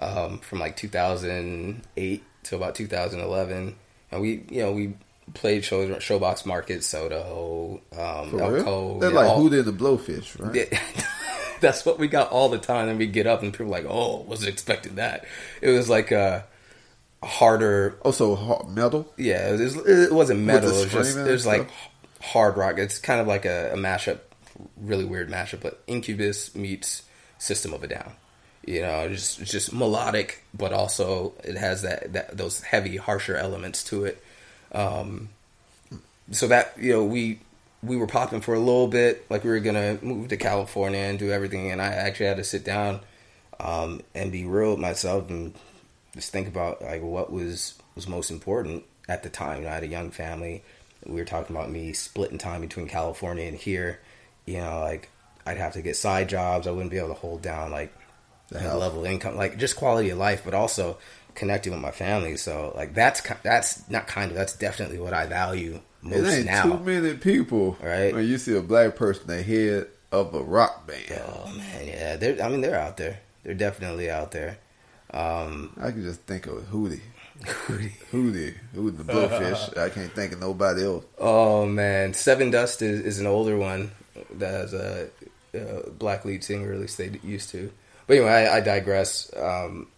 [0.00, 3.76] um, from like 2008 to about 2011,
[4.10, 4.94] and we, you know, we
[5.32, 8.98] played shows, Showbox Market, SoDo, um, For El real?
[8.98, 10.72] They're like all- who did the blowfish, right?
[11.64, 13.86] That's what we got all the time, and we get up and people are like,
[13.88, 15.24] "Oh, wasn't expecting that."
[15.60, 16.44] It was like a
[17.22, 19.12] harder Also, hard, metal.
[19.16, 20.68] yeah, it, was, it wasn't metal.
[20.68, 21.68] It was just it was like
[22.20, 22.78] hard rock.
[22.78, 24.18] It's kind of like a, a mashup,
[24.76, 25.60] really weird mashup.
[25.62, 27.02] But Incubus meets
[27.38, 28.12] System of a Down.
[28.66, 33.84] You know, just just melodic, but also it has that, that those heavy, harsher elements
[33.84, 34.22] to it.
[34.72, 35.28] Um,
[36.30, 37.40] so that you know, we
[37.84, 41.18] we were popping for a little bit, like we were gonna move to California and
[41.18, 43.00] do everything, and I actually had to sit down
[43.60, 45.54] um, and be real with myself and
[46.14, 49.58] just think about like what was was most important at the time.
[49.58, 50.62] You know, I had a young family.
[51.06, 54.00] We were talking about me splitting time between California and here.
[54.46, 55.10] You know, like
[55.46, 56.66] I'd have to get side jobs.
[56.66, 57.92] I wouldn't be able to hold down like
[58.48, 60.98] The a level of income, like just quality of life, but also
[61.34, 62.36] connecting with my family.
[62.36, 66.46] So like that's that's not kind of that's definitely what I value It most ain't
[66.46, 66.62] now.
[66.64, 68.14] too many people, Right.
[68.14, 72.16] When you see a black person the head of a rock band, Oh man, yeah,
[72.16, 73.20] they're I mean they're out there.
[73.42, 74.58] They're definitely out there.
[75.10, 77.00] Um, I can just think of Hootie.
[77.42, 79.76] Hootie, Hootie, Hootie the Blowfish.
[79.84, 81.04] I can't think of nobody else.
[81.18, 83.90] Oh man, Sevendust is, is an older one
[84.34, 85.08] that has a,
[85.52, 87.70] a black lead singer, at least they used to.
[88.06, 89.30] But anyway, I, I digress.
[89.36, 89.88] Um,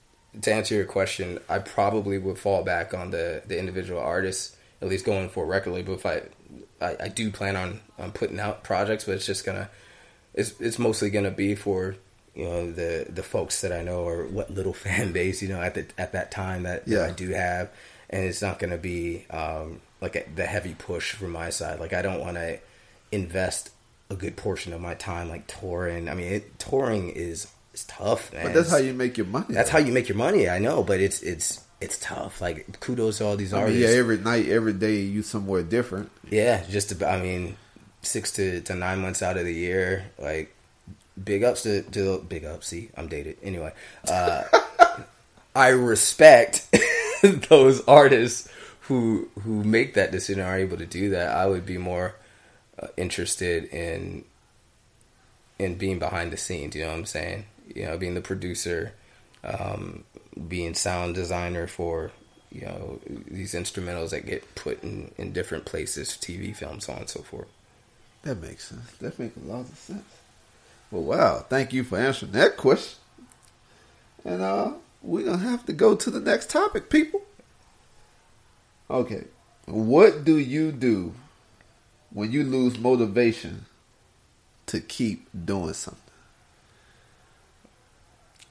[0.42, 4.88] to answer your question, I probably would fall back on the the individual artists, at
[4.88, 5.94] least going for a record label.
[5.94, 6.22] If I,
[6.80, 9.68] I, I do plan on on putting out projects, but it's just gonna,
[10.34, 11.96] it's it's mostly gonna be for
[12.34, 15.60] you know the the folks that I know or what little fan base you know
[15.60, 17.70] at the at that time that, that I do have,
[18.10, 21.80] and it's not gonna be um like a, the heavy push from my side.
[21.80, 22.58] Like I don't want to
[23.12, 23.70] invest
[24.10, 26.08] a good portion of my time like touring.
[26.08, 28.46] I mean, it, touring is is tough, man.
[28.46, 29.46] But that's how you make your money.
[29.50, 30.48] that's how you make your money.
[30.48, 32.40] I know, but it's it's it's tough.
[32.40, 33.82] Like kudos to all these I mean, artists.
[33.82, 36.10] yeah, every night, every day, you somewhere different.
[36.30, 37.14] Yeah, just about.
[37.18, 37.56] I mean,
[38.02, 40.54] six to, to nine months out of the year, like
[41.22, 42.68] big ups to, to big ups.
[42.68, 43.72] See, I'm dated anyway.
[44.08, 44.44] Uh,
[45.54, 46.66] I respect
[47.48, 48.48] those artists
[48.82, 51.36] who who make that decision are able to do that.
[51.36, 52.14] I would be more
[52.80, 54.24] uh, interested in
[55.58, 56.74] in being behind the scenes.
[56.74, 57.46] You know what I'm saying?
[57.74, 58.92] You know, being the producer,
[59.44, 60.04] um,
[60.48, 62.12] being sound designer for
[62.50, 67.00] you know these instrumentals that get put in in different places, TV, film, so on
[67.00, 67.48] and so forth.
[68.22, 68.90] That makes sense.
[69.00, 70.04] That makes a lot of sense.
[70.90, 71.44] Well, wow.
[71.48, 72.98] Thank you for answering that question.
[74.24, 77.22] And uh, we're to have to go to the next topic, people.
[78.90, 79.24] Okay.
[79.66, 81.14] What do you do
[82.10, 83.66] when you lose motivation
[84.66, 86.05] to keep doing something?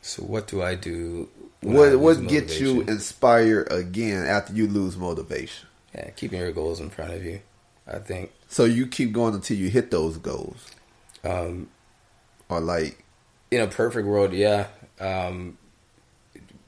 [0.05, 1.27] So what do I do?
[1.61, 5.67] What what gets you inspired again after you lose motivation?
[5.95, 7.41] Yeah, keeping your goals in front of you.
[7.87, 8.31] I think.
[8.47, 10.63] So you keep going until you hit those goals,
[11.23, 11.69] Um,
[12.49, 13.03] or like
[13.49, 14.67] in a perfect world, yeah.
[14.99, 15.57] Um,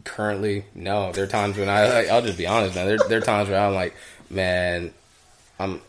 [0.04, 1.12] currently, no.
[1.12, 2.88] There are times when I, I'll just be honest, man.
[2.88, 3.96] There, there are times where I'm like,
[4.32, 4.92] man,
[5.60, 5.80] I'm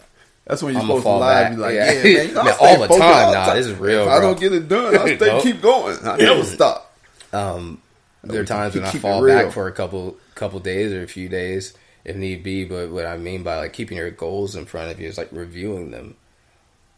[0.47, 1.49] That's when you're I'ma supposed to lie.
[1.51, 1.93] Be like, Yeah.
[1.93, 3.03] yeah, man, Man, all the time.
[3.27, 5.43] all Nah, this is real, If I don't get it done, I stay Nope.
[5.43, 5.97] keep going.
[6.05, 6.88] I never stop.
[7.33, 7.83] Um,
[8.23, 11.29] there are times when I fall back for a couple couple days or a few
[11.29, 12.65] days if need be.
[12.65, 15.29] But what I mean by like keeping your goals in front of you is like
[15.31, 16.17] reviewing them,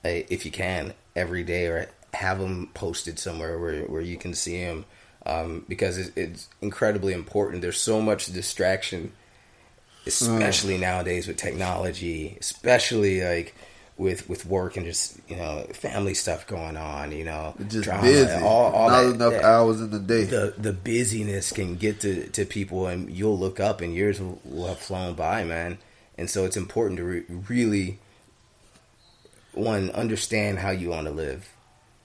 [0.05, 4.35] eh, if you can, every day or have them posted somewhere where where you can
[4.35, 4.85] see them.
[5.27, 7.61] Um, because it's, it's incredibly important.
[7.61, 9.13] There's so much distraction,
[10.07, 13.55] especially nowadays with technology, especially like
[14.01, 17.13] with with work and just you know family stuff going on.
[17.13, 18.33] You know, Just drama, busy.
[18.43, 20.25] all, all Not that- enough that- hours in the day.
[20.25, 24.41] the the busyness can get to, to people and you'll look up and years will,
[24.45, 25.77] will have flown by man
[26.17, 27.99] and so it's important to re- really
[29.53, 31.49] one understand how you want to live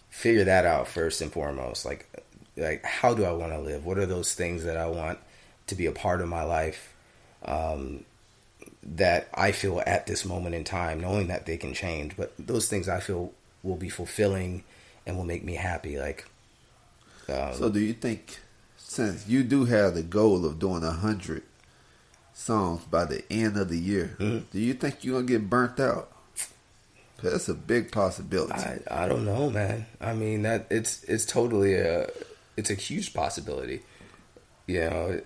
[0.10, 2.10] figure that out first and foremost like
[2.58, 5.20] like how do i want to live what are those things that i want
[5.68, 6.94] to be a part of my life
[7.44, 8.04] um,
[8.86, 12.68] that i feel at this moment in time knowing that they can change but those
[12.68, 13.32] things i feel
[13.64, 14.64] will be fulfilling
[15.08, 16.26] and will make me happy like
[17.28, 18.40] um, So do you think
[18.78, 21.42] since you do have the goal of doing a hundred
[22.34, 24.46] songs by the end of the year, Mm-hmm.
[24.52, 26.12] do you think you're gonna get burnt out?
[27.18, 28.54] 'Cause That's a big possibility.
[28.54, 29.86] I, I don't know, man.
[30.02, 32.08] I mean that it's it's totally a
[32.58, 33.82] it's a huge possibility.
[34.68, 35.22] You know,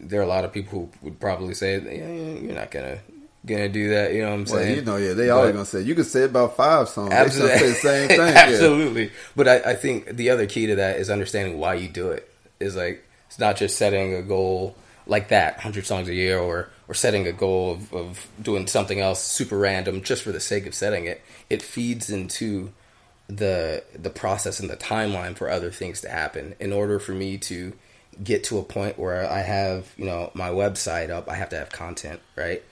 [0.00, 2.98] there are a lot of people who would probably say, yeah, "You're not gonna
[3.46, 4.76] gonna do that." You know what I'm well, saying?
[4.76, 7.12] you know, yeah, they always gonna say you could say about five songs.
[7.12, 7.58] Absolutely.
[7.58, 8.18] say the same thing.
[8.18, 8.34] yeah.
[8.36, 9.10] Absolutely.
[9.36, 12.28] But I, I think the other key to that is understanding why you do it.
[12.60, 14.76] Is like it's not just setting a goal
[15.06, 19.00] like that, hundred songs a year, or or setting a goal of, of doing something
[19.00, 21.22] else super random just for the sake of setting it.
[21.50, 22.72] It feeds into
[23.26, 26.54] the the process and the timeline for other things to happen.
[26.60, 27.72] In order for me to
[28.22, 31.56] get to a point where I have, you know, my website up, I have to
[31.56, 32.62] have content, right?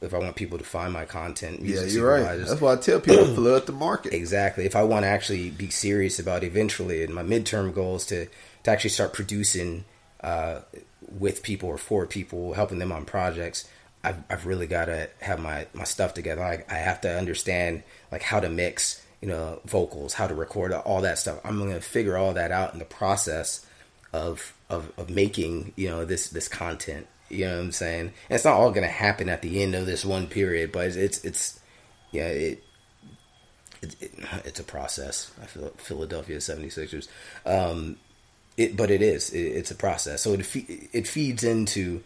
[0.00, 2.36] If I want people to find my content, Yeah, you're right.
[2.36, 4.12] That's why I tell people flood the market.
[4.12, 4.64] Exactly.
[4.66, 8.26] If I want to actually be serious about eventually, and my midterm goal is to
[8.64, 9.84] to actually start producing
[10.20, 10.60] uh,
[11.18, 13.68] with people or for people, helping them on projects.
[14.04, 16.42] I've I've really got to have my my stuff together.
[16.42, 20.72] I I have to understand like how to mix, you know, vocals, how to record
[20.72, 21.38] all that stuff.
[21.44, 23.64] I'm going to figure all that out in the process
[24.12, 27.06] of of of making you know this this content.
[27.28, 28.00] You know what I'm saying?
[28.00, 30.86] And it's not all going to happen at the end of this one period, but
[30.86, 31.60] it's it's, it's
[32.10, 32.64] yeah it
[33.82, 34.12] it, it,
[34.44, 35.30] it's a process.
[35.42, 37.08] I feel Philadelphia 76ers.
[37.44, 37.96] Um,
[38.56, 39.30] it, but it is.
[39.30, 40.22] It, it's a process.
[40.22, 42.02] So it fe- it feeds into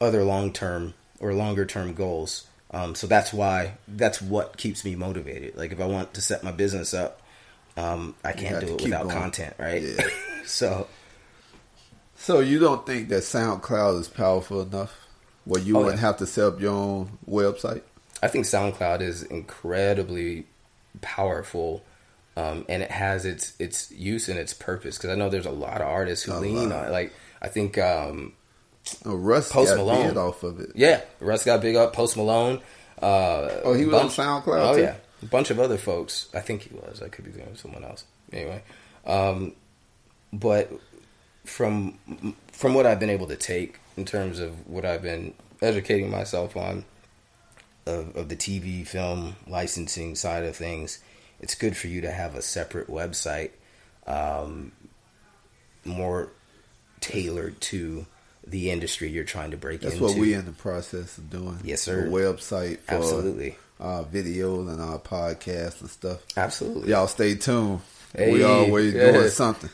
[0.00, 2.46] other long term or longer term goals.
[2.70, 5.56] Um, so that's why that's what keeps me motivated.
[5.56, 7.20] Like if I want to set my business up,
[7.76, 9.16] um, I can't do it without going.
[9.16, 9.82] content, right?
[9.82, 10.08] Yeah.
[10.46, 10.88] so
[12.16, 14.96] So you don't think that SoundCloud is powerful enough
[15.44, 16.06] where you Oh, wouldn't yeah.
[16.06, 17.82] have to set up your own website?
[18.22, 20.46] I think SoundCloud is incredibly
[21.02, 21.82] powerful,
[22.36, 24.96] um, and it has its its use and its purpose.
[24.96, 26.78] Because I know there's a lot of artists who A lean lot.
[26.78, 26.90] on it.
[26.90, 27.12] Like
[27.42, 28.32] I think um,
[29.04, 30.16] Oh, Russ Post got Malone.
[30.16, 30.70] off of it.
[30.74, 31.92] yeah, Russ got big up.
[31.94, 32.60] Post Malone.
[33.02, 34.68] Uh, Oh, he was bunch- on SoundCloud.
[34.70, 34.82] Oh too?
[34.82, 36.28] yeah, a bunch of other folks.
[36.32, 37.02] I think he was.
[37.02, 38.04] I could be doing someone else.
[38.32, 38.62] Anyway,
[39.06, 39.52] um,
[40.32, 40.70] but
[41.44, 41.98] from
[42.52, 46.56] from what I've been able to take in terms of what I've been educating myself
[46.56, 46.84] on
[47.86, 50.98] of, of the TV film licensing side of things,
[51.40, 53.50] it's good for you to have a separate website,
[54.06, 54.72] um,
[55.84, 56.30] more
[57.00, 58.06] tailored to
[58.46, 60.04] the industry you're trying to break That's into.
[60.06, 61.58] what we in the process of doing.
[61.64, 62.06] Yes, sir.
[62.06, 63.56] A website for Absolutely.
[63.80, 66.20] our videos and our podcasts and stuff.
[66.36, 66.90] Absolutely.
[66.90, 67.80] Y'all stay tuned.
[68.14, 69.70] Hey, we always doing something.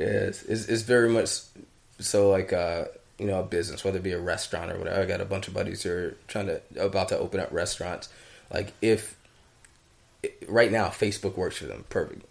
[0.00, 1.30] Yes, it's, it's very much
[1.98, 2.84] so like uh,
[3.18, 5.00] you know a business, whether it be a restaurant or whatever.
[5.02, 8.08] I got a bunch of buddies who are trying to about to open up restaurants.
[8.52, 9.16] Like if
[10.48, 12.24] right now Facebook works for them perfect.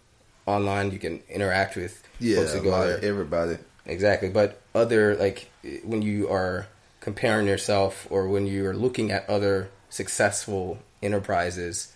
[0.46, 3.04] Online, you can interact with Yeah, folks who go there.
[3.04, 3.58] everybody.
[3.86, 5.50] Exactly, but other like
[5.84, 6.66] when you are
[7.00, 11.92] comparing yourself or when you are looking at other successful enterprises,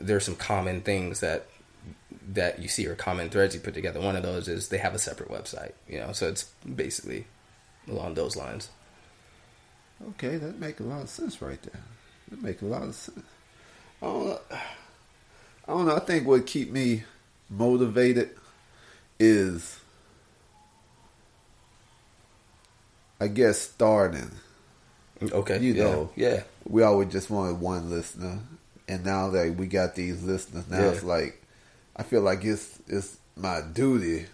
[0.00, 1.46] there's some common things that
[2.32, 4.00] that you see or common threads you put together.
[4.00, 6.44] One of those is they have a separate website, you know, so it's
[6.76, 7.26] basically
[7.88, 8.70] along those lines.
[10.10, 11.80] Okay, that make a lot of sense right there.
[12.30, 13.24] That make a lot of sense.
[14.00, 14.40] I don't, know.
[14.50, 15.96] I don't know.
[15.96, 17.04] I think what keep me
[17.50, 18.30] motivated
[19.20, 19.78] is,
[23.20, 24.30] I guess, starting.
[25.22, 26.10] Okay, You yeah, know.
[26.16, 28.40] yeah, We always just wanted one listener,
[28.88, 30.88] and now that we got these listeners, now Yeah.
[30.90, 31.40] it's like
[31.96, 34.26] I feel like it's it's my duty,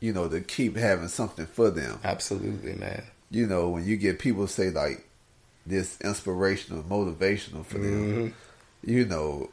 [0.00, 1.98] you know, to keep having something for them.
[2.04, 3.04] absolutely, man.
[3.30, 5.06] you know, when you get people say like
[5.66, 8.90] this inspirational, motivational for them, mm-hmm.
[8.90, 9.50] you know,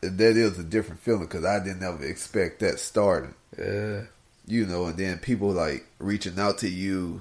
[0.00, 4.02] that is a different feeling because I didn't ever expect that starting, Yeah,
[4.46, 7.20] you know, and then people like reaching out to you,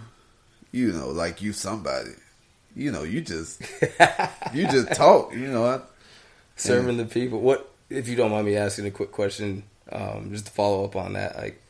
[0.71, 2.11] you know, like you somebody,
[2.75, 3.61] you know, you just
[4.53, 5.65] you just talk, you know.
[5.65, 5.81] I,
[6.55, 7.41] serving the people.
[7.41, 10.95] What if you don't mind me asking a quick question, um, just to follow up
[10.95, 11.35] on that?
[11.37, 11.61] Like,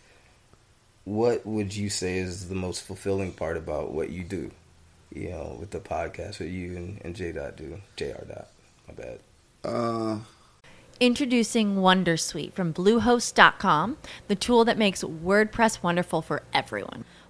[1.04, 4.52] what would you say is the most fulfilling part about what you do?
[5.14, 8.26] You know, with the podcast, what you and, and J Dot do, Jr.
[8.28, 8.48] Dot.
[8.88, 9.20] My bad.
[9.64, 10.20] uh,
[11.00, 13.98] Introducing Wondersuite from Bluehost.com,
[14.30, 17.04] the tool that makes WordPress wonderful for everyone.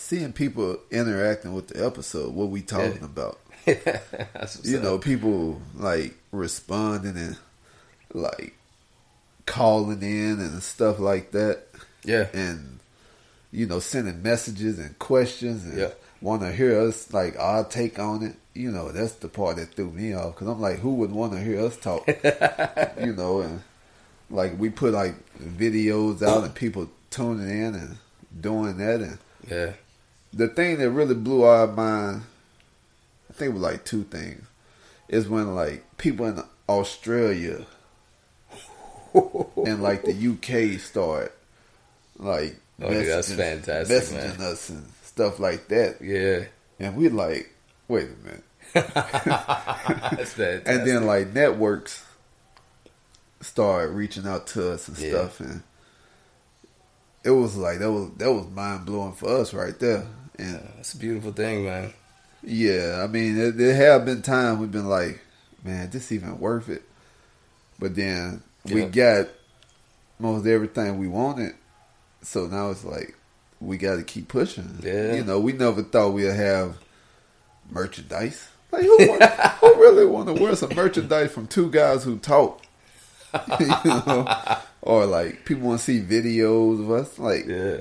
[0.00, 3.04] Seeing people interacting with the episode, what we talking Yeah.
[3.04, 3.38] about.
[3.66, 4.82] That's what's you up.
[4.82, 7.36] know, people like responding and
[8.14, 8.54] like
[9.46, 11.62] calling in and stuff like that,
[12.04, 12.26] Yeah.
[12.32, 12.78] and
[13.52, 15.90] you know, sending messages and questions and Yeah.
[16.20, 18.36] want to hear us like our take on it.
[18.54, 21.32] You know, that's the part that threw me off because I'm like, who would want
[21.32, 22.06] to hear us talk?
[23.00, 23.62] you know, and
[24.30, 27.96] like we put like videos out and people tuning in and
[28.40, 29.00] doing that.
[29.00, 29.72] And Yeah.
[30.32, 32.22] The thing that really blew our mind,
[33.28, 34.46] I think it was like two things,
[35.08, 37.66] is when like people in Australia
[39.14, 40.14] and like the
[40.74, 41.36] UK start
[42.16, 44.52] like Oh, dude, that's messaging- fantastic, messaging man.
[44.52, 46.44] us and stuff like that, Yeah.
[46.78, 47.52] and we like,
[47.88, 48.44] wait a minute.
[50.66, 52.02] And then like networks
[53.42, 55.10] start reaching out to us and Yeah.
[55.10, 55.62] stuff and
[57.24, 60.06] it was like that was that was mind blowing for us right there
[60.40, 61.92] and It's a beautiful thing, man.
[62.42, 65.20] yeah i mean there, there have been times we've been like
[65.64, 66.82] man this even worth it.
[67.78, 69.28] But then we got
[70.18, 71.54] most everything we wanted.
[72.22, 73.14] So now it's like
[73.60, 74.78] we got to keep pushing.
[74.82, 75.14] Yeah.
[75.14, 76.76] you know we never thought we'd have
[77.70, 78.48] merchandise.
[78.72, 82.62] Like who, want, who really want to wear some merchandise from two guys who talk?
[83.60, 84.26] You know?
[84.82, 87.18] Or like people want to see videos of us?
[87.18, 87.80] Like Yeah.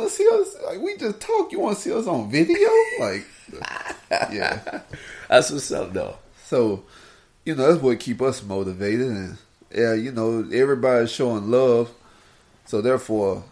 [0.00, 0.56] Want to see us?
[0.64, 1.52] Like we just talk.
[1.52, 2.68] You want to see us on video?
[3.00, 3.24] Like
[4.32, 4.80] yeah.
[5.28, 6.16] That's what's up, though.
[6.44, 6.84] so
[7.44, 9.38] you know that's what keep us motivated and
[9.74, 11.90] yeah you know everybody's showing love.
[12.66, 13.44] So therefore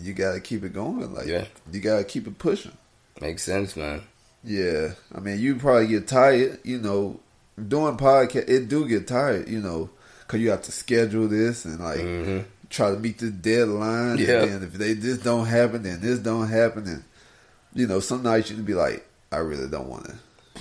[0.00, 1.12] you gotta keep it going.
[1.14, 1.46] Like Yeah.
[1.72, 2.76] you gotta keep it pushing.
[3.20, 4.02] Makes sense, man.
[4.44, 4.92] yeah.
[5.14, 7.20] I mean you probably get tired you know.
[7.66, 11.80] Doing podcast it do get tired you know because you have to schedule this and
[11.80, 12.38] like hmm
[12.70, 14.18] try to meet this deadline.
[14.18, 14.42] Yeah.
[14.42, 16.86] And then if they this don't happen, then this don't happen.
[16.86, 17.04] And
[17.74, 20.14] you know, some nights you can be like, I really don't want to,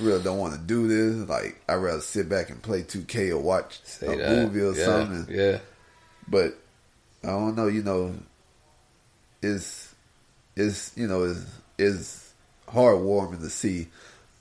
[0.04, 1.30] really don't want to do this.
[1.30, 4.30] Like I'd rather sit back and play 2K or watch Say a that.
[4.32, 4.86] movie or yeah.
[4.86, 5.36] something.
[5.36, 5.60] Yeah.
[6.28, 6.58] But
[7.24, 7.68] I don't know.
[7.68, 8.16] You know,
[9.42, 9.94] it's
[10.56, 11.46] it's you know is
[11.78, 12.34] is
[12.68, 13.88] heartwarming to see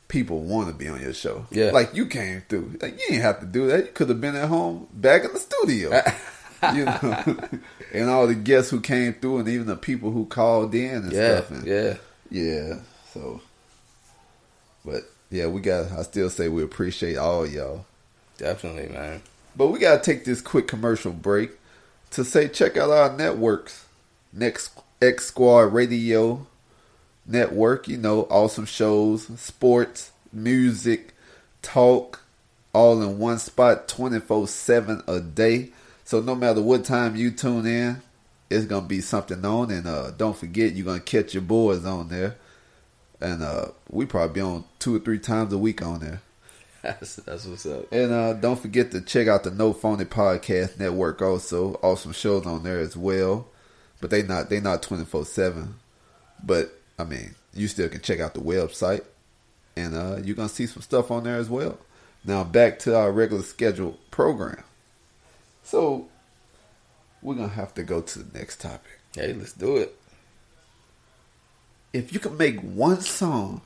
[0.08, 1.46] people want to be on your show.
[1.50, 1.70] Yeah.
[1.70, 2.78] like you came through.
[2.80, 3.78] Like you didn't have to do that.
[3.86, 5.90] You could have been at home back in the studio.
[6.74, 7.24] you know,
[7.92, 11.12] and all the guests who came through, and even the people who called in and
[11.12, 11.36] Yeah.
[11.40, 11.50] stuff.
[11.50, 11.96] And Yeah.
[12.30, 12.74] yeah.
[13.12, 13.40] So,
[14.84, 15.90] but yeah, we got.
[15.92, 17.84] I still say we appreciate all y'all.
[18.38, 19.22] Definitely, man.
[19.56, 21.50] But we gotta take this quick commercial break
[22.10, 23.84] to say check out our networks.
[24.32, 26.46] Next X Squad Radio
[27.26, 31.14] Network, you know, awesome shows, sports, music,
[31.62, 32.20] talk,
[32.74, 35.70] all in one spot 24 7 a day.
[36.06, 38.00] So no matter what time you tune in,
[38.48, 42.08] it's gonna be something on and uh don't forget you're gonna catch your boys on
[42.08, 42.36] there.
[43.20, 46.22] And uh we probably be on two or three times a week on there.
[46.82, 47.92] That's that's what's up.
[47.92, 51.20] And uh, don't forget to check out the No Phony Podcast Network.
[51.20, 53.48] Also, awesome shows on there as well.
[54.00, 55.74] But they not they not twenty four seven.
[56.40, 59.02] But I mean, you still can check out the website,
[59.74, 61.80] and uh, you're gonna see some stuff on there as well.
[62.24, 64.62] Now back to our regular scheduled program.
[65.66, 66.06] So
[67.22, 69.00] we're gonna have to go to the next topic.
[69.16, 69.98] Hey, let's do it.
[71.92, 73.62] If you could make one song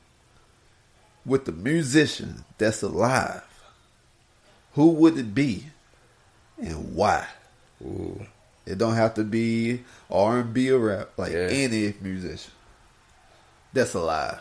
[1.26, 3.42] with the musician that's alive,
[4.72, 5.66] who would it be,
[6.58, 7.26] and why?
[7.82, 8.26] Ooh.
[8.64, 11.48] It don't have to be R and B or rap, like Yeah.
[11.50, 12.52] any musician
[13.74, 14.40] that's alive.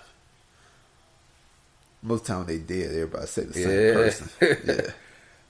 [2.01, 3.93] Most time they dead, everybody say the same Yeah.
[3.93, 4.29] person.
[4.65, 4.91] Yeah,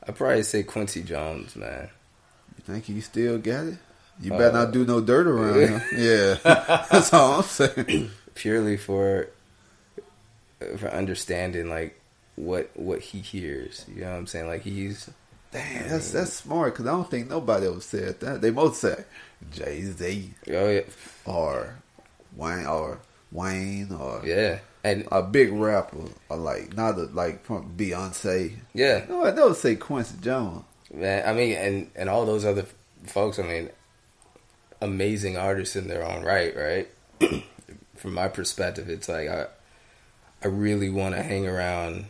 [0.08, 1.90] I'd probably say Quincy Jones, man.
[2.70, 3.78] You think you still got it?
[4.22, 5.82] You better Uh, not do no dirt around him.
[5.96, 6.36] Yeah,
[6.92, 8.12] that's all I'm saying.
[8.36, 9.30] Purely for
[10.78, 12.00] for understanding like
[12.36, 13.86] what what he hears.
[13.94, 14.48] You know what I'm saying?
[14.48, 15.10] Like he's
[15.52, 18.42] Damn, that's that's smart because I don't think nobody ever said that.
[18.42, 19.04] They most say
[19.52, 20.82] Jay Z oh yeah.
[21.26, 21.76] or
[22.36, 23.00] Wayne or
[23.32, 24.60] Wayne or Yeah.
[24.84, 25.98] And a big rapper
[26.30, 28.56] or like not a, like from Beyonce.
[28.74, 29.06] yeah.
[29.10, 30.64] No, I don't say Quincy Jones.
[30.92, 32.66] Man, I mean, and and all those other
[33.06, 33.40] folks.
[33.40, 33.70] I mean,
[34.82, 36.90] amazing artists in their own right, right?
[37.96, 39.48] From my perspective, it's like I,
[40.44, 42.06] I really want to hang around.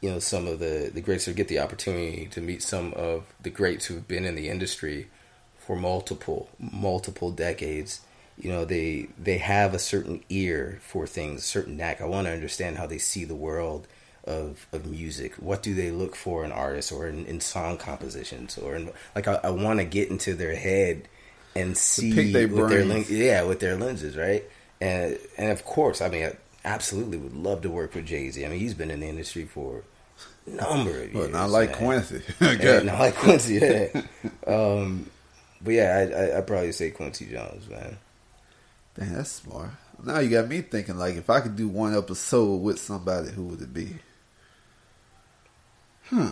[0.00, 3.24] You know, some of the the greats or get the opportunity to meet some of
[3.42, 5.08] the greats who've been in the industry
[5.58, 8.00] for multiple multiple decades.
[8.38, 12.00] You know, they they have a certain ear for things, certain knack.
[12.00, 13.86] I want to understand how they see the world
[14.26, 15.34] of of music.
[15.34, 19.28] What do they look for in artists or in, in song compositions or in, like
[19.28, 21.08] I, I want to get into their head
[21.54, 23.10] and see their with their brains.
[23.10, 24.44] len- yeah with their lenses, right?
[24.80, 28.44] And and of course, I mean, I absolutely would love to work with Jay Z.
[28.44, 29.82] I mean, he's been in the industry for
[30.46, 31.12] a number of years.
[31.14, 32.02] But not like man.
[32.02, 32.22] Quincy.
[32.40, 33.54] Yeah, not like Quincy.
[33.54, 34.02] Yeah.
[34.46, 35.08] um,
[35.62, 37.96] but yeah, I, I I'd probably say Quincy Jones, man.
[38.98, 39.70] Damn, that's smart.
[40.04, 43.44] Now you got me thinking like if I could do one episode with somebody, who
[43.44, 43.96] would it be?
[46.10, 46.30] Hmm.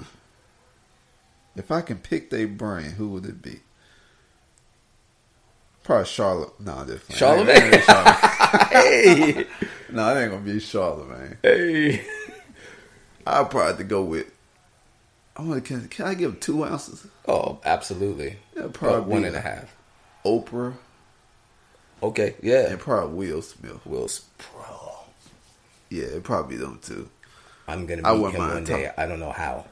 [1.56, 3.60] If I can pick their brain, who would it be?
[5.82, 6.58] Probably Charlotte.
[6.60, 7.72] No, this Charlemagne.
[8.70, 9.46] hey,
[9.90, 11.36] No, it ain't gonna be Charlemagne.
[11.42, 12.04] hey.
[13.26, 14.26] I'll probably have to go with.
[15.36, 15.64] I want.
[15.64, 17.06] Can, can I give two ounces?
[17.26, 18.36] Oh, absolutely.
[18.56, 19.74] Yeah, probably one and a half.
[20.24, 20.74] Oprah
[22.02, 22.68] Okay, yeah.
[22.70, 23.84] and probably Will Smith.
[23.86, 24.98] Will, S- bro,
[25.90, 27.08] Yeah, it probably them two.
[27.68, 28.90] I'm gonna meet him one day.
[28.96, 29.64] I don't know how.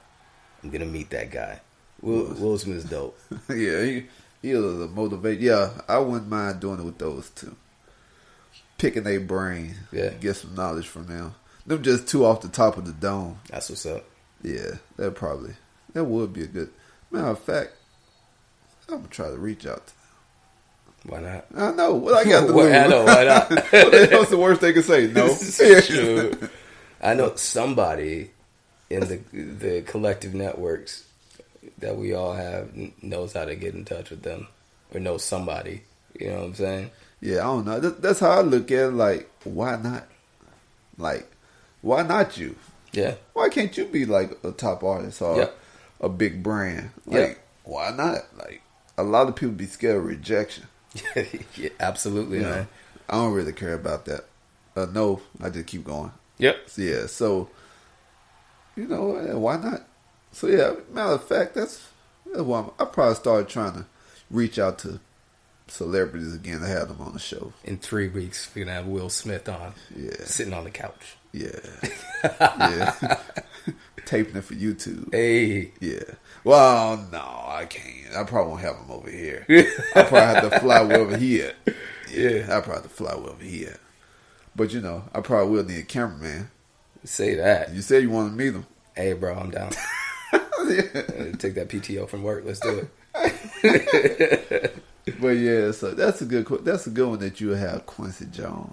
[0.62, 1.61] I'm gonna meet that guy.
[2.01, 3.18] Will, Will Smith's dope.
[3.49, 4.07] yeah, he
[4.43, 5.40] he was a motivate.
[5.40, 7.55] Yeah, I wouldn't mind doing it with those two.
[8.78, 10.11] Picking their brain, Yeah.
[10.11, 11.34] get some knowledge from them.
[11.66, 13.38] Them just two off the top of the dome.
[13.49, 14.05] That's what's up.
[14.43, 15.55] Yeah, that probably
[15.93, 16.70] that would be a good.
[17.12, 17.72] Matter of fact,
[18.88, 19.86] I'm gonna try to reach out.
[19.86, 19.99] to them.
[21.05, 21.47] Why not?
[21.57, 22.66] I know what I got to Well.
[22.66, 23.49] I know, why not?
[23.49, 25.07] the hell's the worst they can say?
[25.09, 25.28] No.
[27.03, 28.30] I know somebody
[28.90, 31.05] in the the collective networks
[31.78, 32.70] that we all have
[33.03, 34.46] knows how to get in touch with them
[34.94, 35.82] or knows somebody.
[36.18, 36.90] You know what I'm saying?
[37.20, 37.80] Yeah, I don't know.
[37.80, 38.90] That's how I look at it.
[38.90, 40.07] Like, why not?
[40.98, 41.30] Like,
[41.80, 42.57] why not you?
[42.92, 43.14] Yeah.
[43.32, 45.50] Why can't you be like a top artist or Yeah.
[46.00, 46.90] a big brand?
[47.07, 47.20] Yeah.
[47.20, 48.18] Like, why not?
[48.36, 48.61] Like,
[48.98, 50.64] a lot of people be scared of rejection.
[51.57, 52.66] yeah absolutely, You know.
[53.09, 54.24] I don't really care about that.
[54.76, 56.12] Uh, no, I just keep going.
[56.43, 56.68] Yep.
[56.76, 57.49] Yeah, so
[58.76, 59.86] you know, why not?
[60.32, 61.86] So yeah, matter of fact, that's,
[62.26, 63.86] that's why I'm, I probably started trying to
[64.30, 64.99] reach out to
[65.68, 67.53] celebrities again to have them on the show.
[67.64, 70.24] In three weeks, we're gonna have Will Smith on, Yeah.
[70.24, 71.16] sitting on the couch.
[71.32, 71.59] Yeah,
[72.40, 73.18] yeah,
[74.05, 75.12] taping it for YouTube.
[75.14, 76.14] Hey, Yeah.
[76.45, 78.16] Well, no, I can't.
[78.16, 79.47] I probably won't have him over here.
[79.95, 81.55] I probably have to fly wherever he at.
[82.12, 83.78] Yeah, I probably have to fly wherever he at.
[84.55, 86.50] But you know, I probably will need a cameraman.
[87.05, 87.72] say that.
[87.74, 88.66] You said you want to meet him.
[88.96, 89.72] Hey, bro, I'm down.
[90.32, 92.44] Uh, Take that PTO from work.
[92.46, 94.74] Let's do it.
[95.20, 96.46] But yeah, so that's a good.
[96.64, 98.72] That's a good one that you have Quincy Jones.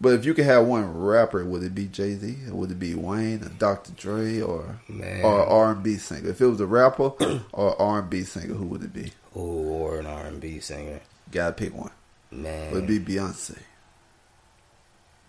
[0.00, 2.36] But if you could have one rapper, would it be Jay Z?
[2.48, 3.92] Would it be Wayne, or Dr.
[3.92, 5.24] Dre, or Man.
[5.24, 6.28] or R and B singer?
[6.30, 7.12] If it was a rapper
[7.52, 9.12] or R and B singer, who would it be?
[9.36, 11.00] Ooh, or an R&B singer.
[11.30, 11.92] Gotta pick one.
[12.32, 13.58] Man, Would it be Beyonce,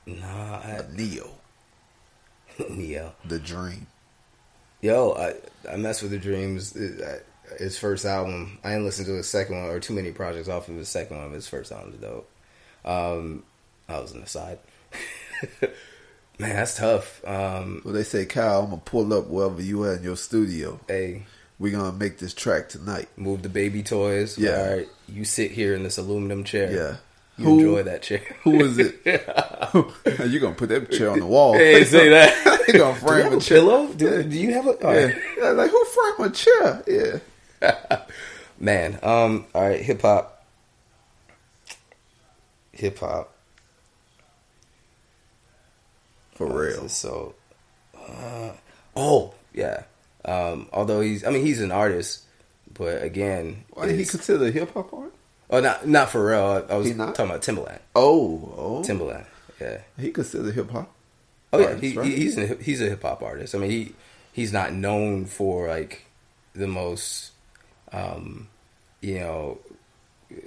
[0.05, 1.29] nah, I, Ne-Yo,
[2.69, 3.11] Ne-Yo.
[3.25, 3.87] The Dream?
[4.81, 5.35] Yo, I
[5.71, 6.75] I mess with the dreams.
[7.59, 8.57] His first album.
[8.63, 11.17] I didn't listen to his second one or too many projects off of his second
[11.17, 11.31] one.
[11.33, 12.29] His first album is dope.
[12.83, 13.43] Um,
[13.87, 14.57] I was an aside.
[15.61, 17.21] Man, that's tough.
[17.27, 20.79] Um, Well, they say, Kyle, I'm gonna pull up wherever you at in your studio.
[20.87, 21.23] hey,
[21.59, 23.07] We're gonna make this track tonight.
[23.17, 24.37] move the baby toys.
[24.39, 24.57] Yeah.
[24.63, 26.71] All right, you sit here in this aluminum chair.
[26.73, 26.97] Yeah.
[27.41, 28.21] You Who- enjoy that chair.
[28.43, 28.99] Who is it?
[30.29, 31.53] you gonna put that chair on the wall?
[31.53, 32.65] hey, say that.
[32.67, 33.57] you gonna Do you frame have a a chair?
[33.59, 33.87] pillow?
[33.93, 34.77] Do, do you have a?
[34.81, 35.43] Yeah.
[35.45, 35.51] right.
[35.55, 37.21] Like who framed a chair?
[37.61, 38.01] Yeah.
[38.59, 40.45] Man, um, all right, hip hop.
[42.73, 43.33] Hip hop.
[46.35, 46.89] For real.
[46.89, 47.35] So,
[47.97, 48.51] uh,
[48.95, 49.83] oh yeah.
[50.25, 52.23] Um, although he's, I mean, he's an artist,
[52.73, 55.15] but again, Why did he consider a hip hop artist?
[55.51, 56.69] Oh, not not Pharrell.
[56.69, 57.79] I, I was talking about Timbaland.
[57.95, 58.83] Oh, oh.
[58.85, 59.25] Timbaland,
[59.59, 59.79] yeah.
[59.99, 60.93] He considered hip hop.
[61.53, 62.07] Oh yeah, Artist, he, right?
[62.07, 63.53] he's a, he's a hip hop artist.
[63.55, 63.93] I mean, he
[64.33, 66.05] he's not known for like
[66.53, 67.31] the most,
[67.91, 68.47] um,
[69.01, 69.59] you know,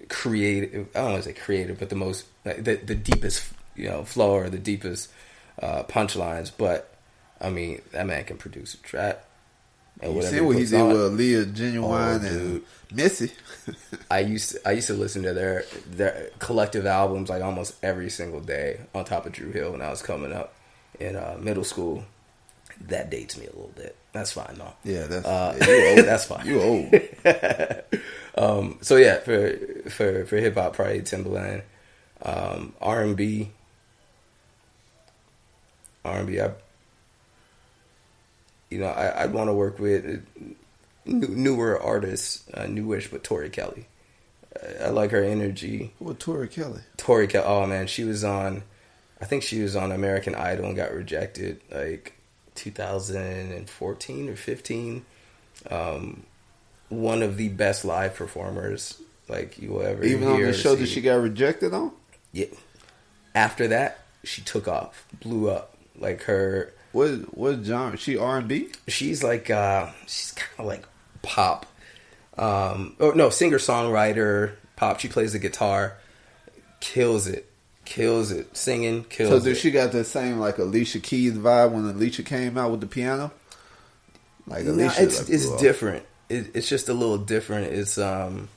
[0.09, 0.89] creative.
[0.95, 4.05] I don't want to say creative, but the most like, the the deepest you know
[4.05, 5.11] flow or the deepest
[5.61, 6.51] uh, punchlines.
[6.57, 6.95] But
[7.41, 9.25] I mean, that man can produce a track.
[10.05, 10.89] And You see what he did on.
[10.89, 12.63] with Aaliyah Ginuwine Oh, and.
[12.93, 13.33] Missy.
[14.11, 18.11] I used to, I used to listen to their their collective albums like almost every
[18.11, 20.55] single day on top of Drew Hill when I was coming up
[21.01, 22.05] in uh, middle school.
[22.89, 23.97] That dates me a little bit.
[24.13, 24.75] That's fine though.
[24.85, 26.07] yeah, that's Uh, yeah, you old.
[26.07, 26.47] that's fine.
[26.47, 26.95] You old.
[28.37, 29.57] Um, so yeah, for
[29.89, 31.63] for for hip hop, probably Timbaland,
[32.23, 33.51] um, R and B,
[36.05, 36.41] R and B.
[36.41, 36.51] I,
[38.75, 40.41] you know, I, I'd want to work with uh,
[41.05, 43.87] new, newer artists, uh, newish, but Tori Kelly.
[44.61, 45.93] I, I like her energy.
[46.01, 46.81] What Tori Kelly?
[46.97, 47.47] Tori Kelly.
[47.47, 48.65] Oh man, she was on.
[49.21, 52.15] I think she was on American Idol and got rejected like
[52.57, 55.05] 2014 or 15.
[55.71, 56.25] Um,
[56.89, 60.87] one of the best live performers like you will ever Even on the show that
[60.87, 61.93] she got rejected on?
[62.33, 62.47] Yeah.
[63.37, 65.77] After that, she took off, blew up.
[65.97, 67.99] Like her, What what genre?
[67.99, 68.69] She R and B?
[68.89, 70.85] she's like uh she's kind of like
[71.23, 71.67] pop.
[72.39, 75.01] Um or no singer songwriter pop.
[75.01, 75.99] She plays the guitar.
[76.81, 77.51] Kills it.
[77.85, 78.57] Kills it.
[78.57, 79.57] Singing kills So it.
[79.57, 83.33] she got the same like Alicia Keys vibe when Alicia came out with the piano?
[84.47, 86.05] Like no, Alicia, it's like, it's different.
[86.29, 87.73] It, it's just a little different.
[87.73, 88.49] It's um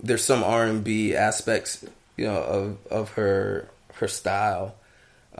[0.00, 1.84] there's some R and B aspects,
[2.16, 4.74] you know, of of her her style,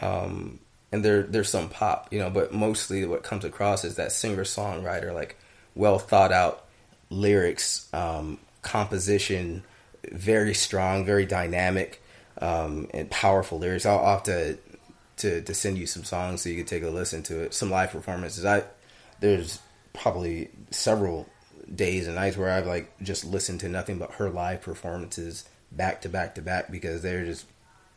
[0.03, 0.59] um,
[0.91, 4.45] and there there's some pop, you know, but mostly what comes across is that singer
[4.45, 5.37] songwriter, like
[5.75, 6.65] well thought out
[7.11, 9.63] lyrics, um, composition,
[10.11, 12.03] very strong, very dynamic,
[12.41, 13.87] um, and powerful lyrics.
[13.87, 14.59] I'll, I'll to,
[15.19, 17.55] to to send you some songs so you can take a listen to it.
[17.55, 18.45] Some live performances.
[18.45, 18.65] I
[19.21, 19.61] there's
[19.93, 21.29] probably several
[21.75, 26.01] days and nights where I've like just listened to nothing but her live performances back
[26.03, 27.47] to back to back because they're just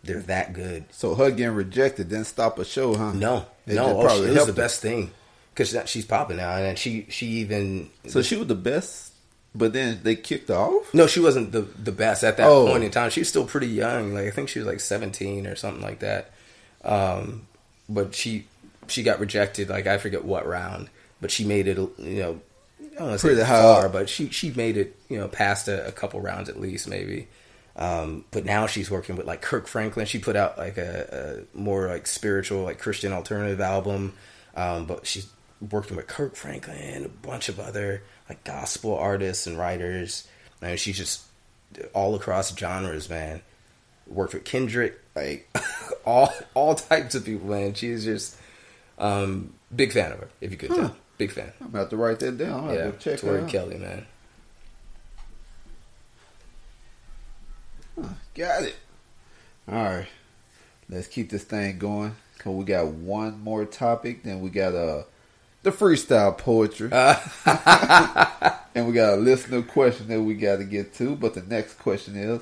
[0.04, 0.86] they're that good.
[0.91, 3.12] So her getting rejected didn't stop a show, huh?
[3.14, 5.12] No, It no, oh, probably it was the best thing
[5.54, 9.14] because she's popping now, and she she even So she was the best,
[9.54, 10.93] but then they kicked her off.
[10.93, 12.68] no, she wasn't the the best at that Oh.
[12.68, 13.10] point in time.
[13.12, 14.14] She was still pretty young.
[14.14, 16.32] Like I think she was like seventeen or something like that.
[16.84, 17.47] Um,
[17.89, 18.47] but she
[18.88, 19.70] she got rejected.
[19.70, 20.89] Like I forget what round,
[21.22, 21.78] but she made it.
[21.78, 22.39] You know,
[22.80, 24.95] I don't want to say Pretty far, but she she made it.
[25.10, 27.28] You know, past a, a couple rounds at least, maybe.
[27.76, 30.06] Um, but now she's working with like Kirk Franklin.
[30.06, 34.14] She put out like a, a more like spiritual, like Christian alternative album.
[34.56, 35.28] Um, but she's
[35.70, 40.28] working with Kirk Franklin, a bunch of other like gospel artists and writers.
[40.62, 41.24] And she's just
[41.94, 43.42] all across genres, man.
[44.08, 45.48] Worked with Kendrick, like
[46.06, 47.74] all all types of people, man.
[47.74, 48.36] She's just
[49.00, 50.30] um, big fan of her.
[50.42, 51.54] If you could tell, big fan.
[51.62, 52.68] I'm about to write that down.
[52.70, 53.50] I'll Yeah, have to check her Tori.
[53.50, 54.06] Kelly, man.
[58.34, 58.76] Got it.
[59.68, 60.08] All right.
[60.89, 62.16] Let's keep this thing going.
[62.39, 64.24] Cause we got one more topic.
[64.24, 65.04] Then we got uh
[65.64, 66.89] the freestyle poetry,
[68.76, 71.16] and we got a listener question that we got to get to.
[71.16, 72.42] But the next question is: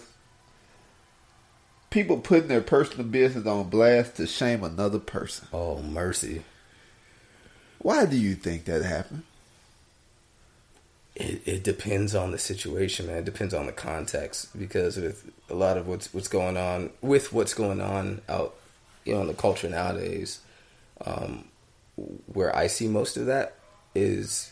[1.89, 5.49] people putting their personal business on blast to shame another person.
[5.51, 6.43] Oh mercy.
[7.79, 9.23] Why do you think that happened?
[11.19, 13.17] It, it depends on the situation, man.
[13.17, 17.33] It depends on the context because with a lot of what's what's going on with
[17.33, 18.55] what's going on out,
[19.05, 20.39] you know, in the culture nowadays,
[21.05, 21.45] um,
[22.27, 23.55] where I see most of that
[23.93, 24.51] is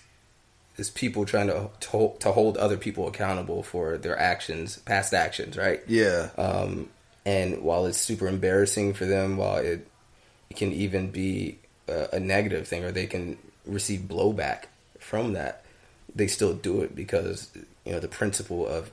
[0.77, 5.57] is people trying to to, to hold other people accountable for their actions, past actions,
[5.57, 5.81] right?
[5.87, 6.89] Yeah, Um,
[7.25, 9.87] and while it's super embarrassing for them, while it,
[10.49, 14.65] it can even be a, a negative thing, or they can receive blowback
[14.99, 15.63] from that,
[16.17, 17.49] they still do it because
[17.85, 18.91] you know the principle of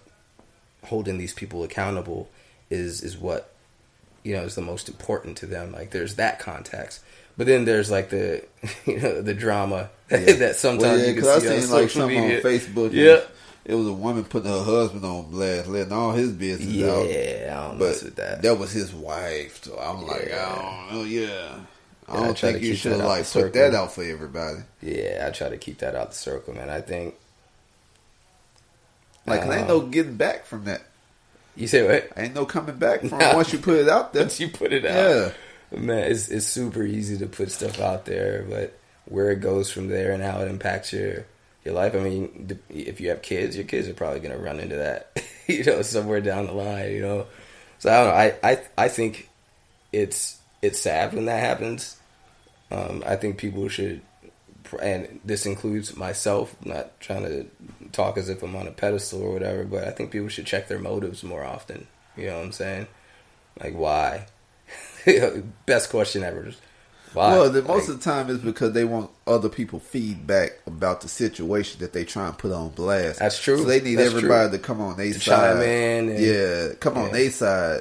[0.85, 2.29] holding these people accountable
[2.71, 3.51] is is what
[4.23, 5.73] you know is the most important to them.
[5.73, 7.01] Like there's that context,
[7.37, 8.45] but then there's like the
[8.87, 11.63] you know the drama that sometimes Well, yeah, you can see I on seen like
[11.91, 12.37] social something media.
[12.39, 12.93] on Facebook.
[12.93, 13.21] Yeah.
[13.65, 17.09] it was a woman putting her husband on blast, letting all his business out.
[17.09, 18.43] Yeah, I don't But mess with that.
[18.43, 20.47] that was his wife, so I'm like, Yeah.
[20.53, 21.49] I don't know, yeah.
[22.09, 24.59] I Yeah, I don't try think you should like put that out for everybody.
[24.83, 26.69] Yeah, I try to keep that out the circle, man.
[26.71, 27.15] I think
[29.27, 30.83] Like, 'cause ain't no um, getting back from that.
[31.57, 32.11] you say what?
[32.17, 33.35] Ain't no coming back from Nah.
[33.35, 34.23] once you put it out there.
[34.25, 35.33] Once you put it out,
[35.73, 35.79] Yeah.
[35.81, 39.89] man, it's it's super easy to put stuff out there, but where it goes from
[39.89, 41.25] there and how it impacts your
[41.65, 41.95] your life.
[41.95, 45.19] I mean, if you have kids, your kids are probably going to run into that,
[45.47, 47.27] you know, somewhere down the line, you know.
[47.79, 48.15] So I don't know.
[48.15, 49.31] I I I think
[49.93, 51.97] it's it's sad when that happens.
[52.71, 54.01] Um, I think people should,
[54.83, 56.57] and this includes myself.
[56.65, 57.47] Not trying to
[57.93, 60.69] talk as if I'm on a pedestal or whatever, but I think people should check
[60.69, 61.87] their motives more often.
[62.17, 62.87] You know what I'm saying?
[63.61, 64.27] Like why?
[65.67, 66.51] Best question ever.
[67.13, 67.31] Why?
[67.33, 71.01] Well, the, most Like, of the time it's because they want other people feedback about
[71.03, 73.21] the situation that they try and put on blast.
[73.21, 73.59] That's true.
[73.59, 74.59] So they need That's everybody true.
[74.59, 75.53] to come on their To side.
[75.55, 77.13] chime in and- yeah, come on yeah.
[77.13, 77.81] their side,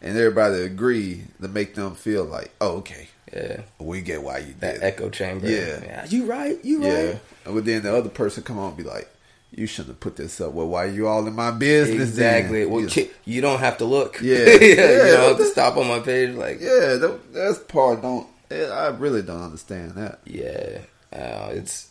[0.00, 4.54] and everybody agree to make them feel like, oh, okay, yeah, we get why you
[4.60, 4.82] that did.
[4.82, 5.48] echo chamber.
[5.50, 6.06] Yeah.
[6.08, 6.58] you right.
[6.64, 7.20] You Yeah, right.
[7.44, 9.08] but then the other person come on and be like,
[9.50, 10.52] you shouldn't have put this up.
[10.52, 12.14] Well, why are you all in my business?
[12.14, 12.36] then?
[12.36, 12.66] Exactly.
[12.66, 14.20] Well, You- ki- you don't have to look.
[14.20, 14.36] Yeah.
[14.44, 14.44] yeah.
[14.60, 16.34] You Yeah, don't have to stop on my page.
[16.34, 18.02] Like, yeah, that, that's part.
[18.02, 20.20] Don't I really don't understand that.
[20.24, 20.78] Yeah,
[21.12, 21.88] uh, it's.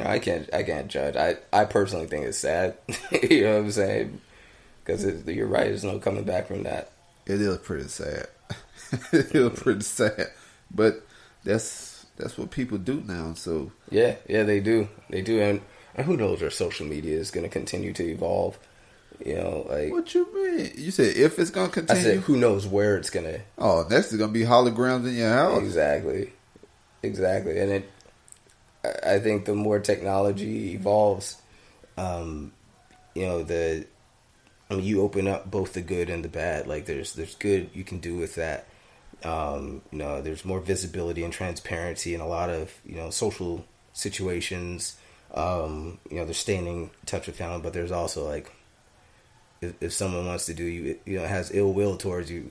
[0.00, 0.48] I can't.
[0.52, 1.14] I can't judge.
[1.16, 1.36] I.
[1.52, 2.74] I personally think it's sad.
[3.30, 4.20] you know what I'm saying?
[4.84, 5.66] Because you're right.
[5.66, 6.90] There's no coming back from that.
[7.26, 8.26] It is pretty sad.
[9.12, 10.28] it is pretty sad,
[10.70, 11.06] but
[11.44, 13.34] that's that's what people do now.
[13.34, 14.16] So Yeah.
[14.28, 14.42] Yeah.
[14.44, 14.88] They do.
[15.10, 15.40] They do.
[15.40, 15.60] And,
[15.94, 18.58] and who knows where social media is going to continue to evolve?
[19.24, 20.72] You know, like what you mean?
[20.74, 22.00] You said if it's gonna continue.
[22.00, 25.14] I said, who knows where it's going to oh, next is gonna be holograms in
[25.14, 25.62] your house.
[25.62, 26.32] Exactly.
[27.04, 27.58] Exactly.
[27.60, 27.90] And it
[29.04, 31.40] I- think the more technology evolves,
[31.96, 32.52] um,
[33.14, 33.86] you know, the
[34.80, 36.66] you open up both the good and the bad.
[36.66, 38.66] Like there's there's good you can do with that.
[39.24, 43.64] Um, you know, there's more visibility and transparency in a lot of, you know, social
[43.92, 44.96] situations.
[45.34, 48.50] Um, you know, they're staying in touch with family, but there's also like
[49.60, 52.50] if, if someone wants to do you, you know, has ill will towards you,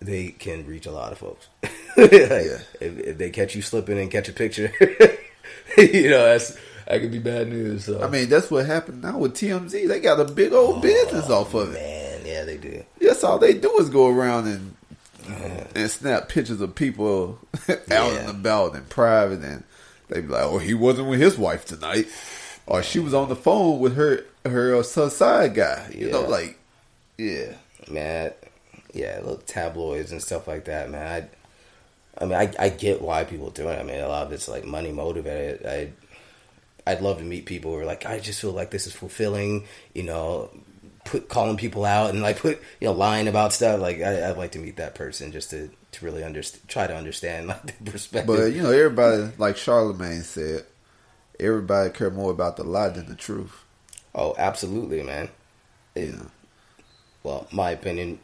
[0.00, 1.48] they can reach a lot of folks.
[1.96, 2.58] Like, Yeah.
[2.80, 4.72] if, if they catch you slipping and catch a picture,
[5.76, 6.56] you know, that's
[6.90, 7.84] that could be bad news.
[7.84, 8.02] So.
[8.02, 9.86] I mean, that's what happened now with TMZ.
[9.88, 11.74] They got a big old business off of it.
[11.74, 12.84] man, yeah, they do.
[13.00, 14.74] That's all they do is go around and
[15.76, 17.38] and snap pictures of people
[17.68, 18.14] out Yeah.
[18.20, 19.62] and about and private, and
[20.08, 22.08] they be like, "Oh, he wasn't with his wife tonight,"
[22.66, 25.88] or she was on the phone with her her uh, side guy.
[25.96, 26.58] You know, like,
[27.18, 27.52] yeah,
[27.88, 28.32] man.
[28.92, 31.28] Yeah, little tabloids and stuff like that, man.
[32.18, 33.78] I, I mean, I, I get why people do it.
[33.78, 35.64] I mean, a lot of it's like money motivated.
[35.64, 35.92] I,
[36.90, 39.66] I'd love to meet people who are like, I just feel like this is fulfilling.
[39.94, 40.50] You know,
[41.04, 43.80] put calling people out and like put you know lying about stuff.
[43.80, 46.94] Like, I, I'd like to meet that person just to to really understand, try to
[46.96, 48.26] understand like the perspective.
[48.36, 50.64] but you know, everybody like Charlemagne said,
[51.38, 53.64] everybody care more about the lie than the truth.
[54.14, 55.28] oh, absolutely, man.
[55.94, 56.26] It- know,
[57.22, 58.18] well, my opinion,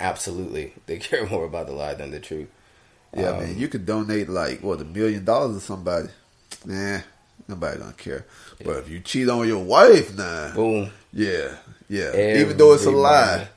[0.00, 2.48] absolutely, they care more about the lie than the truth.
[3.14, 6.08] yeah, Um, man, you could donate like what a million dollars to somebody,
[6.64, 7.00] nah,
[7.48, 8.26] nobody gonna care.
[8.64, 10.90] But if you cheat on your wife, nah, Boom.
[11.12, 11.56] Yeah,
[11.88, 12.40] yeah.
[12.40, 13.48] Even though it's a lie,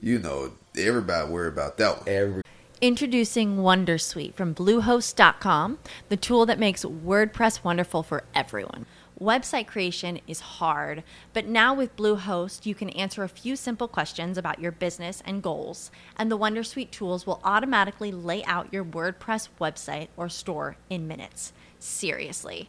[0.00, 2.08] you know, everybody worry about that one.
[2.08, 2.42] Every
[2.82, 5.78] Introducing Wondersuite from Bluehost.com,
[6.10, 8.84] the tool that makes WordPress wonderful for everyone.
[9.18, 14.36] Website creation is hard, but now with Bluehost, you can answer a few simple questions
[14.36, 19.48] about your business and goals, and the Wondersuite tools will automatically lay out your WordPress
[19.58, 21.54] website or store in minutes.
[21.78, 22.68] Seriously.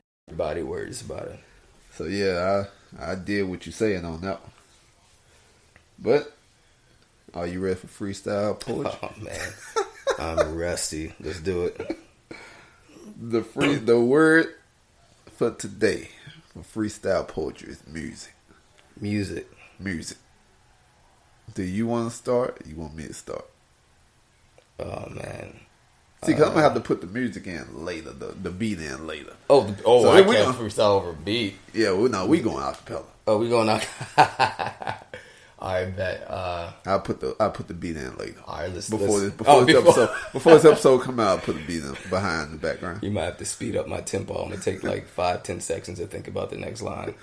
[0.31, 1.39] Everybody worries about it.
[1.93, 2.63] So yeah,
[2.97, 4.51] I I did what you saying on that one.
[5.99, 6.33] But
[7.33, 8.97] are you ready for freestyle poetry?
[9.03, 9.53] Oh man,
[10.17, 11.13] I'm rusty.
[11.19, 11.97] Let's do it.
[13.21, 14.47] the free the word
[15.35, 16.09] for today
[16.53, 18.33] for freestyle poetry is music.
[18.99, 19.51] Music.
[19.79, 20.17] Music.
[21.53, 22.61] Do you want to start?
[22.61, 23.49] Or you want me to start?
[24.79, 25.59] Oh man.
[26.23, 29.07] See, because I'm gonna have to put the music in later, the the beat in
[29.07, 29.33] later.
[29.49, 31.55] Oh, the, oh, So I we can't freestyle over a beat.
[31.73, 33.05] Yeah, well, no, we going acapella.
[33.25, 33.87] Oh, we going out.
[35.63, 36.25] I bet.
[36.27, 38.39] Uh, I'll put the I'll put the beat in later.
[38.47, 41.19] all right, let's Before let's, this before oh, this before- episode before this episode come
[41.19, 43.03] out, I'll put the beat in behind the background.
[43.03, 44.33] You might have to speed up my tempo.
[44.43, 47.13] I'm gonna take like five, ten seconds to think about the next line.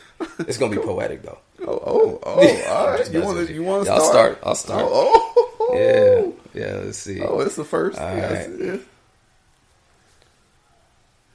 [0.40, 1.38] It's gonna be poetic though.
[1.66, 2.64] Oh, oh, oh!
[2.68, 3.62] All right, you want to you.
[3.64, 4.38] want to Yeah, I'll start?
[4.38, 4.38] start.
[4.44, 4.84] I'll start.
[4.86, 6.72] Oh, oh, Yeah, yeah.
[6.84, 7.20] Let's see.
[7.22, 7.98] Oh, it's the first.
[7.98, 8.80] All Yes, right.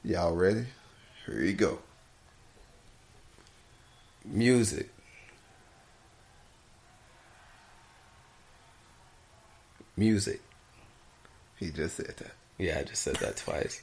[0.04, 0.66] Y'all ready?
[1.26, 1.78] Here you go.
[4.24, 4.90] Music.
[9.96, 10.40] Music.
[11.58, 12.32] He just said that.
[12.58, 13.80] Yeah, I just said that twice.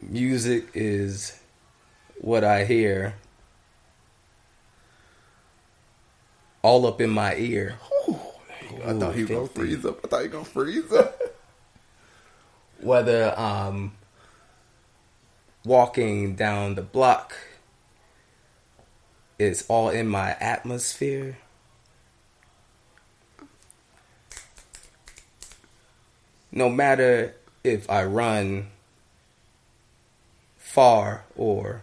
[0.00, 1.38] Music is
[2.20, 3.14] what I hear
[6.62, 7.74] all up in my ear.
[8.84, 10.00] I thought he was gonna freeze up.
[10.04, 11.20] I thought he was gonna freeze up.
[12.80, 13.92] Whether um,
[15.64, 17.36] walking down the block
[19.38, 21.38] is all in my atmosphere.
[26.50, 28.68] No matter if I run
[30.56, 31.82] far or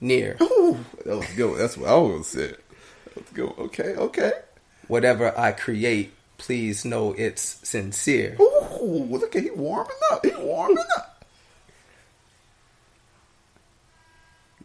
[0.00, 0.36] near.
[0.42, 1.58] Ooh, that was good.
[1.58, 2.56] That's what I was gonna say.
[3.14, 3.52] That's good.
[3.58, 4.32] Okay, okay
[4.90, 8.36] whatever I create, please know it's sincere.
[8.40, 10.26] Ooh, look at he warming up.
[10.26, 11.24] He warming up.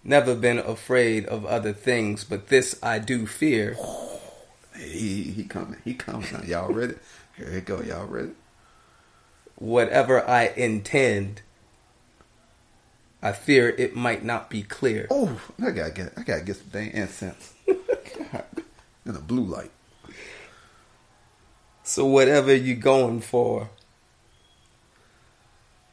[0.03, 3.77] Never been afraid of other things, but this I do fear.
[4.77, 5.79] He he coming.
[5.85, 6.27] He coming.
[6.45, 6.95] Y'all ready?
[7.37, 7.81] Here it go.
[7.81, 8.31] Y'all ready?
[9.55, 11.41] Whatever I intend,
[13.21, 15.07] I fear it might not be clear.
[15.09, 16.13] Oh, I gotta get.
[16.17, 17.53] I gotta get some dang incense.
[17.67, 19.71] In the blue light.
[21.87, 23.69] So whatever you're going for,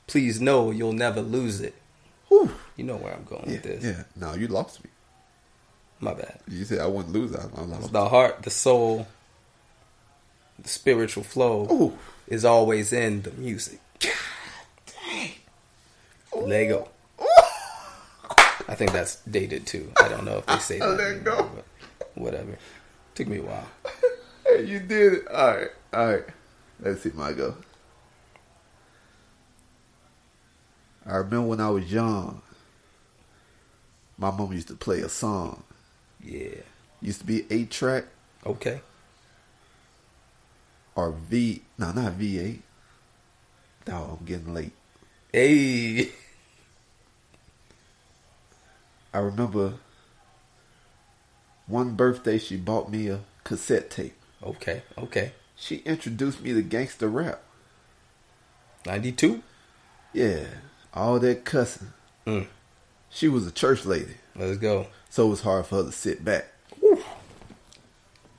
[0.07, 1.75] please know you'll never lose it.
[2.29, 2.51] Whew.
[2.77, 3.85] You know where I'm going Yeah, with this.
[3.85, 4.05] yeah.
[4.17, 4.91] No, you lost me.
[6.01, 6.39] My bad.
[6.49, 7.37] You said I wouldn't lose.
[7.37, 7.93] I, I lost.
[7.93, 9.07] The heart, the soul,
[10.59, 11.99] the spiritual flow Ooh.
[12.27, 13.79] is always in the music.
[16.35, 16.89] Lego.
[18.67, 19.93] I think that's dated too.
[20.03, 20.89] I don't know if they say that.
[20.89, 21.51] Let anymore,
[22.15, 22.57] Whatever.
[23.15, 23.69] Took me a while.
[24.45, 25.29] Hey, you did it.
[25.29, 26.25] All right, all right.
[26.81, 27.57] Let's see my go.
[31.07, 32.43] I remember when I was young.
[34.19, 35.65] My mom used to play a song.
[36.23, 36.61] Yeah.
[37.01, 38.05] Used to be eight track
[38.47, 38.81] Okay.
[40.95, 41.63] or V.
[41.79, 42.63] No, not V eight.
[43.89, 44.73] No, I'm getting late.
[45.33, 46.11] Hey.
[49.13, 49.75] I remember
[51.67, 54.15] one birthday she bought me a cassette tape.
[54.43, 54.83] Okay.
[54.97, 55.33] Okay.
[55.63, 57.41] She introduced me to gangster rap.
[58.85, 59.45] 92.
[60.13, 60.47] Yeah,
[60.93, 61.93] all that cussing.
[62.27, 62.49] Mm.
[63.11, 64.89] She was a church lady, Let's go.
[65.09, 66.49] so it was hard for her to sit back.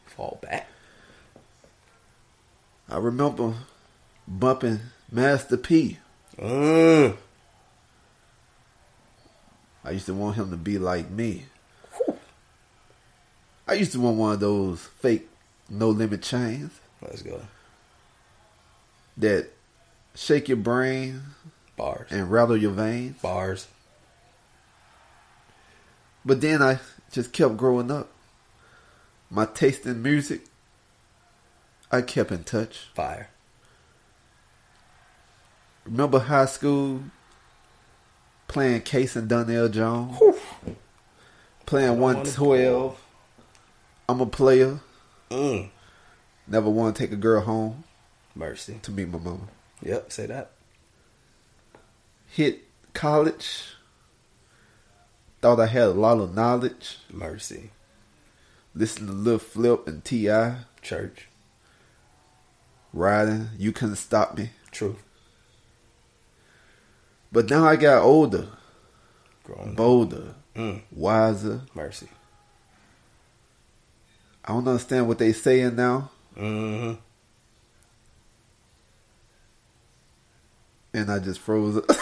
[0.05, 0.67] Fall back.
[2.89, 3.53] I remember
[4.27, 5.99] bumping Master P.
[6.37, 7.15] Mm.
[9.85, 11.45] I used to want him to be like me.
[13.65, 15.29] I used to want one of those fake
[15.69, 17.41] no limit chains Let's go.
[19.17, 19.49] that
[20.15, 21.21] shake your brain
[21.75, 22.11] Bars.
[22.11, 23.21] and rattle your veins.
[23.21, 23.67] Bars.
[26.25, 26.79] But then I
[27.11, 28.09] just kept growing up.
[29.29, 30.45] My taste in music,
[31.91, 32.87] I kept in touch.
[32.93, 33.29] Fire.
[35.85, 37.03] Remember high school
[38.47, 40.17] playing Case and Donell Jones?
[41.65, 42.99] Playing 112.
[44.07, 44.79] I'm a player.
[45.29, 45.69] Mm.
[46.53, 47.83] Never want to take a girl home
[48.35, 48.77] Mercy.
[48.83, 49.47] to meet my mama.
[49.81, 50.11] Yep.
[50.11, 50.51] Say that.
[52.27, 53.69] Hit college.
[55.41, 56.99] Thought I had a lot of knowledge.
[57.11, 57.71] Mercy.
[58.75, 60.57] Listen to Lil Flip and T.I.
[60.83, 61.27] Church.
[62.93, 63.49] Riding.
[63.57, 64.51] You couldn't stop me.
[64.69, 64.97] True.
[67.31, 68.49] But now I got older,
[69.43, 69.73] Growing.
[69.73, 70.83] bolder, Mm.
[70.91, 71.61] wiser.
[71.73, 72.09] Mercy.
[74.45, 76.11] I don't understand what they saying now.
[76.35, 76.93] Hmm
[80.93, 81.81] And I just froze.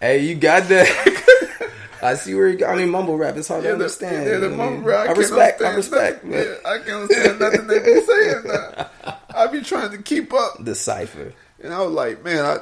[0.00, 1.70] Hey, you got that.
[2.02, 2.74] I see where you got.
[2.74, 3.38] I mean, mumble rap.
[3.38, 4.26] It's hard to understand.
[4.26, 5.62] Yeah, the I mumble rap, I, can't respect.
[5.62, 6.24] I understand respect.
[6.26, 6.46] nothing.
[6.46, 8.90] Yeah, I can't understand nothing they be saying now.
[9.34, 11.32] I be trying to keep up, The cipher.
[11.62, 12.58] and I was like, man, I,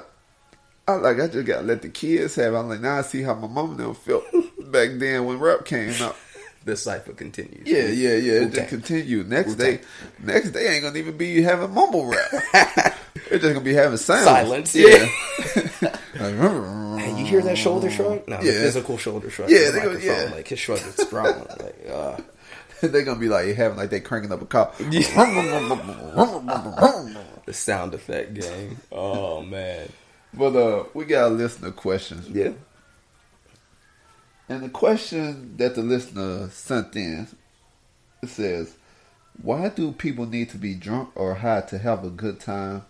[0.86, 2.54] I like, I just gotta let the kids have.
[2.54, 2.56] it.
[2.56, 4.22] I'm like, now I see how my mom them felt
[4.70, 6.14] back then when rap came out.
[6.64, 7.66] The cipher continues.
[7.66, 8.42] Yeah, yeah, yeah.
[8.46, 9.24] It just continue.
[9.24, 9.76] Next Wu-Tang.
[9.76, 9.80] day,
[10.22, 12.30] next day ain't gonna even be having mumble rap.
[13.30, 14.24] It's just gonna be having sounds.
[14.24, 14.74] Silence.
[14.74, 15.06] Yeah.
[16.22, 18.26] Hey, you hear that shoulder shrug?
[18.28, 18.52] No, the Yeah.
[18.60, 19.50] physical shoulder shrug.
[19.50, 20.30] Yeah, they go- yeah.
[20.32, 21.46] Like his shrug is strong.
[21.58, 22.16] like, uh,
[22.80, 24.72] They're gonna be like having like they cranking up a car.
[24.78, 25.02] the
[27.52, 28.78] sound effect game.
[28.90, 29.88] Oh man.
[30.34, 32.28] but uh, we got a listener questions.
[32.28, 32.50] Yeah.
[34.52, 37.26] And the question that the listener sent in
[38.22, 38.74] it says,
[39.42, 42.82] "Why do people need to be drunk or high to have a good time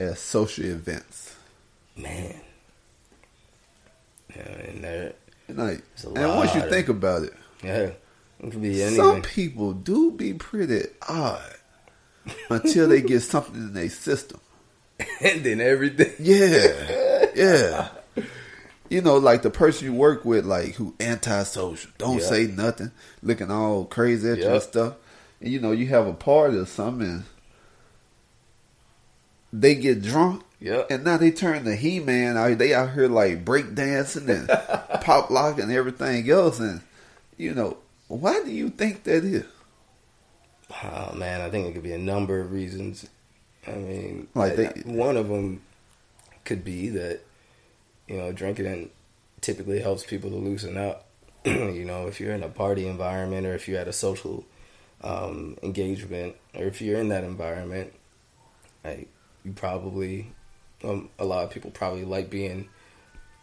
[0.00, 1.34] at social events?"
[1.96, 2.34] Man.
[4.34, 5.12] Yeah, and there,
[5.48, 7.90] And, like, and once you think about it, yeah,
[8.40, 8.96] it could be anything.
[8.96, 11.54] some people do be pretty odd
[12.50, 14.40] until they get something in their system.
[15.20, 16.12] and then everything.
[16.18, 17.88] Yeah, yeah.
[18.88, 22.26] You know, like the person you work with, like who antisocial, don't Yeah.
[22.26, 24.94] say nothing, looking all crazy at you and stuff.
[25.40, 27.24] And you know, you have a party or something, and
[29.52, 30.42] they get drunk,
[30.90, 32.58] and now they turn to He Man.
[32.58, 34.48] They out here like break dancing and
[35.00, 36.80] pop lock and everything else, and
[37.36, 37.78] you know,
[38.08, 39.44] why do you think that is?
[40.84, 43.06] Oh man, I think it could be a number of reasons.
[43.66, 45.62] I mean, Like they- one of them
[46.44, 47.20] could be that
[48.08, 48.90] you know drinking
[49.40, 51.06] typically helps people to loosen up.
[51.44, 54.44] you know, if you're in a party environment or if you're at a social
[55.02, 57.92] um, engagement or if you're in that environment,
[58.84, 59.08] like
[59.44, 60.32] you probably
[60.84, 62.68] um, a lot of people probably like being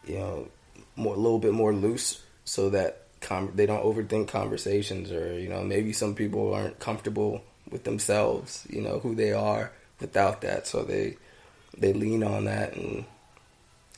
[0.05, 0.47] you know
[0.95, 5.47] more a little bit more loose so that com- they don't overthink conversations or you
[5.47, 7.41] know maybe some people aren't comfortable
[7.71, 11.15] with themselves you know who they are without that so they
[11.77, 13.05] they lean on that and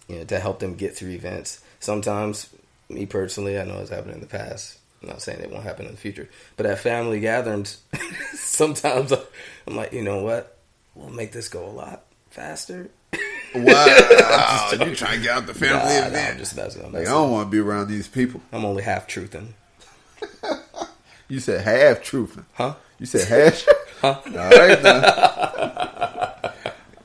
[0.08, 2.49] you know to help them get through events sometimes
[2.89, 5.86] me personally i know it's happened in the past i'm not saying it won't happen
[5.86, 7.82] in the future but at family gatherings
[8.34, 9.12] sometimes
[9.68, 10.58] i'm like you know what
[10.93, 12.89] we'll make this go a lot faster
[13.56, 16.28] Wow, you trying to get out the family Nah, nah.
[16.28, 16.84] I'm just messing.
[16.84, 18.41] I'm, like, I don't want to be around these people.
[18.51, 19.53] I'm only half truthing.
[21.28, 22.45] You said half truthing.
[22.53, 22.76] Huh?
[22.99, 23.66] You said half.
[23.99, 24.22] Huh?
[24.26, 26.53] All right now.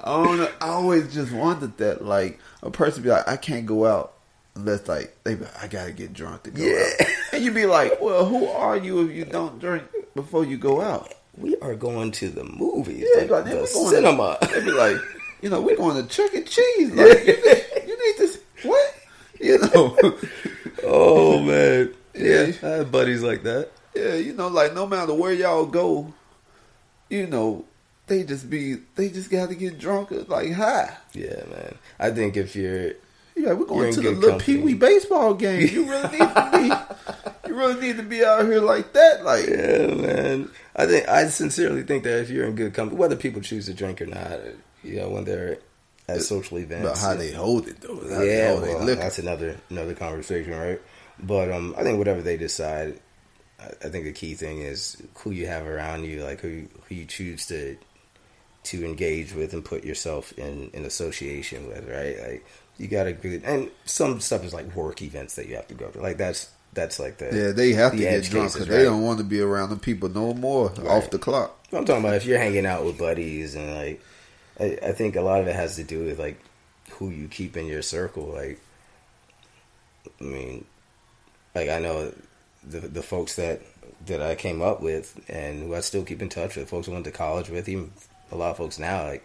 [0.05, 0.41] I don't.
[0.61, 4.15] I always just wanted that, like, a person be like, I can't go out
[4.55, 7.07] unless, like, they be like, I gotta get drunk to go out.
[7.33, 9.85] And you be like, well, who are you if you don't drink
[10.15, 11.13] before you go out?
[11.37, 14.39] We are going to the movies, Yeah, the, like, the they be going cinema.
[14.43, 14.97] To, they be like,
[15.43, 16.43] you know, we're going to Chuck E.
[16.43, 16.91] Cheese.
[16.93, 18.39] Like, you, need, you need this.
[18.63, 18.95] What?
[19.41, 19.97] You know.
[20.85, 22.53] oh man, yeah, Yeah.
[22.63, 23.71] I have buddies like that.
[23.95, 26.13] Yeah, you know, like no matter where y'all go,
[27.09, 27.65] you know,
[28.11, 30.95] they just be they just got to get drunk like high.
[31.15, 31.77] Yeah, man.
[31.99, 32.89] I think if you're
[33.37, 34.57] Yeah, we're going to the little company.
[34.59, 35.69] Pee Wee baseball game.
[35.69, 39.25] You really need to be, you really need to be out here like that.
[39.25, 40.51] Like, Yeah, man.
[40.75, 43.75] I think I sincerely think that if you're in good company, whether people choose to
[43.75, 44.41] drink or not,
[44.83, 45.59] you know, when they're
[46.09, 47.95] at social events, about how they hold it though.
[47.95, 50.81] How yeah, well, that's another another conversation, right?
[51.23, 52.99] But um, I think whatever they decide,
[53.61, 56.95] I, I think the key thing is who you have around you, like who who
[56.97, 57.77] you choose to
[58.63, 62.31] to engage with and put yourself in in association with, right?
[62.31, 62.47] Like
[62.79, 65.75] you got to good, and some stuff is like work events that you have to
[65.75, 68.85] go to, like that's that's like the yeah, they have to get drunk because they
[68.85, 71.57] don't want to be around the people no more off the clock.
[71.73, 74.03] I'm talking about if you're hanging out with buddies and like,
[74.59, 76.41] I, I think a lot of it has to do with like
[76.93, 78.25] who you keep in your circle.
[78.25, 78.61] Like,
[80.21, 80.65] I mean,
[81.55, 82.13] like I know
[82.65, 83.63] the the folks that
[84.07, 86.93] that I came up with and who I still keep in touch with, folks I
[86.93, 87.91] went to college with, even
[88.31, 89.05] a lot of folks now.
[89.05, 89.25] Like,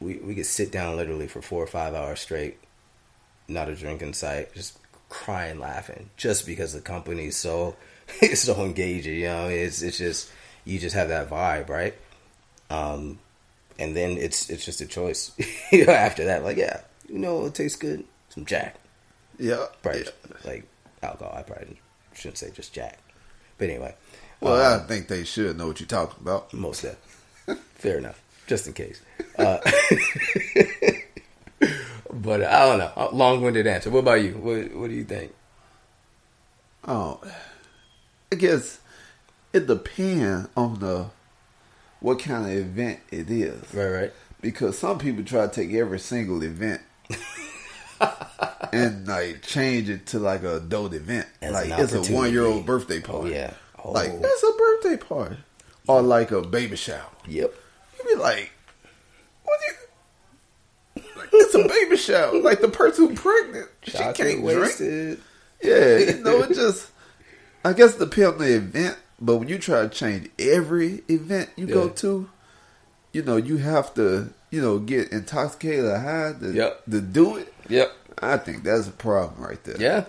[0.00, 2.58] we we could sit down literally for four or five hours straight,
[3.48, 4.78] not a drink in sight, just
[5.08, 7.76] crying, laughing, just because the company's so
[8.22, 9.14] it's so engaging.
[9.14, 10.30] You know, it's it's just
[10.64, 11.94] you just have that vibe, right?
[12.70, 13.18] Um,
[13.78, 15.32] and then it's it's just a choice.
[15.72, 18.76] you know, after that, like yeah, you know, it tastes good, some Jack,
[19.38, 20.04] Yeah, right?
[20.04, 20.36] yeah.
[20.44, 20.64] Like
[21.02, 21.34] alcohol.
[21.36, 21.80] I probably
[22.14, 22.98] shouldn't say just Jack,
[23.56, 23.94] but anyway,
[24.40, 26.52] Well, um, I think they should know what you're talking about.
[26.52, 26.90] most of
[27.74, 29.00] fair enough, just in case.
[29.38, 29.58] Uh,
[32.10, 33.10] but I don't know.
[33.12, 33.90] Long winded answer.
[33.90, 34.32] What about you?
[34.32, 35.34] What What do you think?
[36.86, 37.20] Oh,
[38.32, 38.80] I guess
[39.52, 41.06] it depends on the
[42.00, 43.62] what kind of event it is.
[43.74, 44.12] Right, right.
[44.40, 46.80] Because some people try to take every single event
[48.72, 51.26] and like change it to like a adult event.
[51.42, 53.30] As like it's a one year old birthday party.
[53.30, 53.54] yeah.
[53.82, 53.92] Oh.
[53.92, 55.36] Like it's a birthday party.
[55.88, 57.10] Or like a baby shower.
[57.26, 57.52] Yep.
[57.98, 58.52] You be like,
[59.42, 59.58] what
[60.96, 62.40] you like, it's a baby shower.
[62.40, 65.18] Like the person pregnant, she can't drink.
[65.62, 66.90] Yeah, you know, it just
[67.64, 71.50] I guess it depends on the event, but when you try to change every event
[71.56, 72.28] you go to,
[73.12, 76.84] you know, you have to, you know, get intoxicated or high to, Yep.
[76.90, 77.52] to do it.
[77.68, 77.90] Yep.
[78.20, 79.76] I think that's a problem right there.
[79.80, 80.04] Yeah.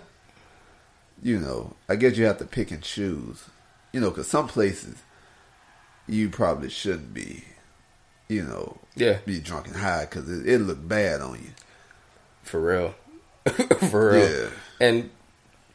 [1.24, 3.46] You know, I guess you have to pick and choose.
[3.92, 4.96] You know, because some places
[6.10, 7.44] you probably shouldn't be,
[8.28, 9.20] you know, Yeah.
[9.26, 11.52] be drunk and high because it, it look bad on you.
[12.44, 12.96] For real.
[13.90, 14.30] For real.
[14.44, 14.50] Yeah.
[14.82, 15.10] And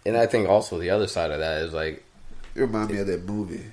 [0.07, 2.05] and I think also the other side of that is like
[2.55, 3.65] It remind me of that movie,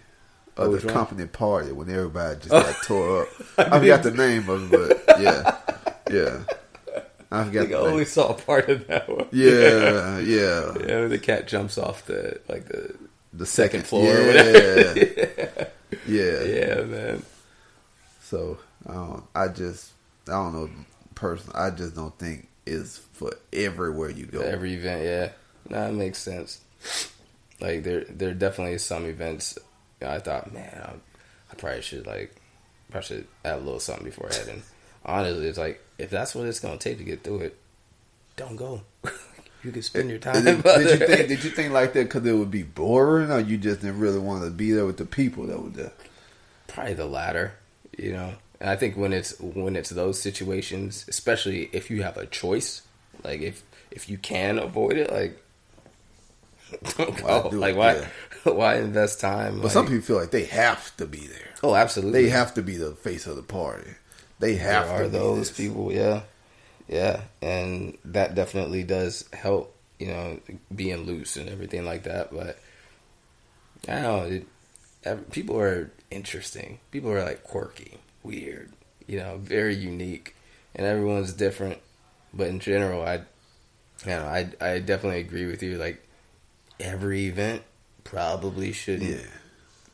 [0.58, 0.96] uh, Oh, of which the one?
[0.96, 3.28] company party when everybody just got tore up.
[3.58, 5.58] I forgot the name of it, but yeah,
[6.12, 6.40] yeah.
[7.32, 8.06] I forgot I the only name.
[8.06, 9.28] saw part of that one.
[9.32, 10.74] Yeah, yeah.
[10.86, 12.94] Yeah, the cat jumps off the like the
[13.34, 15.68] The second second floor Yeah, or whatever.
[16.12, 16.42] Yeah.
[16.44, 17.24] yeah, man.
[18.22, 18.58] So
[18.88, 19.20] I.
[19.36, 19.92] I just.
[20.28, 20.70] I don't know.
[21.16, 21.52] Person.
[21.54, 24.42] I just don't think it's for everywhere you go.
[24.42, 25.30] Every event, yeah.
[25.70, 26.62] Nah, it makes sense.
[27.60, 29.58] Like there there definitely is some events
[30.02, 30.94] you know, I thought, man, I,
[31.52, 32.36] I probably should like
[32.90, 34.64] probably should add a little something before heading.
[35.06, 37.58] Honestly, it's like if that's what it's gonna take to get through it,
[38.36, 38.82] don't go.
[39.64, 40.44] you can spend your time.
[40.44, 41.28] Did, did you think?
[41.28, 44.20] Did you think like that because it would be boring, or you just didn't really
[44.20, 45.88] want to be there with the people that were there?
[45.88, 45.92] Uh,
[46.68, 47.54] probably the latter.
[47.98, 52.18] You know, And I think when it's when it's those situations, especially if you have
[52.18, 52.82] a choice,
[53.24, 55.38] like if if you can avoid it, like
[56.98, 57.50] don't Why go.
[57.52, 57.60] do it?
[57.60, 58.08] like why Yeah.
[58.54, 59.56] why invest time?
[59.56, 61.54] But like, some people feel like they have to be there.
[61.64, 63.92] oh, absolutely, They have to be the face of the party.
[64.40, 65.58] They have there to are be those this.
[65.58, 66.22] people yeah
[66.92, 70.40] yeah and that definitely does help you know
[70.76, 72.60] being loose and everything like that but
[73.88, 74.44] i don't know
[75.06, 78.72] it, people are interesting people are like quirky weird
[79.08, 80.36] you know very unique
[80.76, 81.80] and everyone's different
[82.34, 83.22] but in general i you
[84.08, 86.06] know i i definitely agree with you like
[86.80, 87.62] every event
[88.04, 89.18] probably shouldn't Yeah.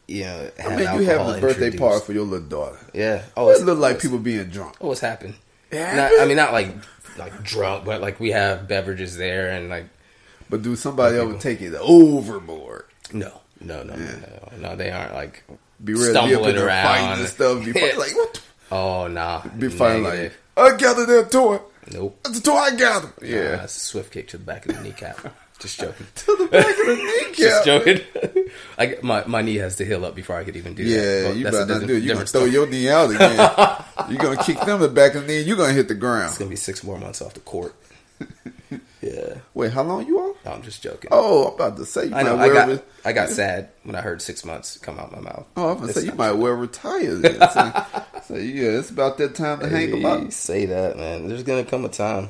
[0.07, 2.79] you know I have mean, you have a birthday party for your little daughter.
[2.93, 4.75] yeah Oh, it look like people being drunk.
[4.81, 5.35] Oh, what's happened?
[5.71, 6.11] Not.
[6.19, 6.69] I mean, not like
[7.17, 9.85] like drunk, but like we have beverages there, and like
[10.49, 12.85] But do somebody ever take it overboard?
[13.13, 14.15] no, no, no, Yeah.
[14.61, 15.43] no, no, they aren't like
[15.83, 17.65] Be ready to up stumbling fighting around and stuff.
[17.65, 18.41] Be fighting like what?
[18.69, 21.59] Oh nah, be fighting like I gathered that toy.
[21.93, 22.19] nope.
[22.23, 23.13] That's the toy I gathered.
[23.21, 25.33] Yeah, Yeah, that's a swift kick to the back of the kneecap.
[25.59, 26.05] Just joking.
[26.15, 27.33] to the back of the kneecap.
[27.35, 28.01] Just joking.
[28.77, 30.89] I my my knee has to heal up before I could even do that.
[30.89, 32.03] Yeah, you better not do it.
[32.03, 33.35] You're gonna throw your knee out again.
[34.09, 35.41] you're gonna kick them in the back of the knee.
[35.41, 36.29] You're gonna hit the ground.
[36.29, 37.73] It's gonna be six more months off the court.
[39.01, 40.33] yeah, Wait, how long you on?
[40.45, 41.09] no, I'm just joking.
[41.11, 42.35] Oh, I'm about to say you I know.
[42.37, 45.19] might I got re- I got sad when I heard six months come out my
[45.21, 45.45] mouth.
[45.55, 47.15] Oh, I'm gonna say you might well retire.
[47.15, 47.39] Then.
[47.39, 47.85] so,
[48.27, 50.33] so, yeah, it's about that time to hang Hey, about.
[50.33, 51.27] Say that, man.
[51.27, 52.29] There's gonna come a time.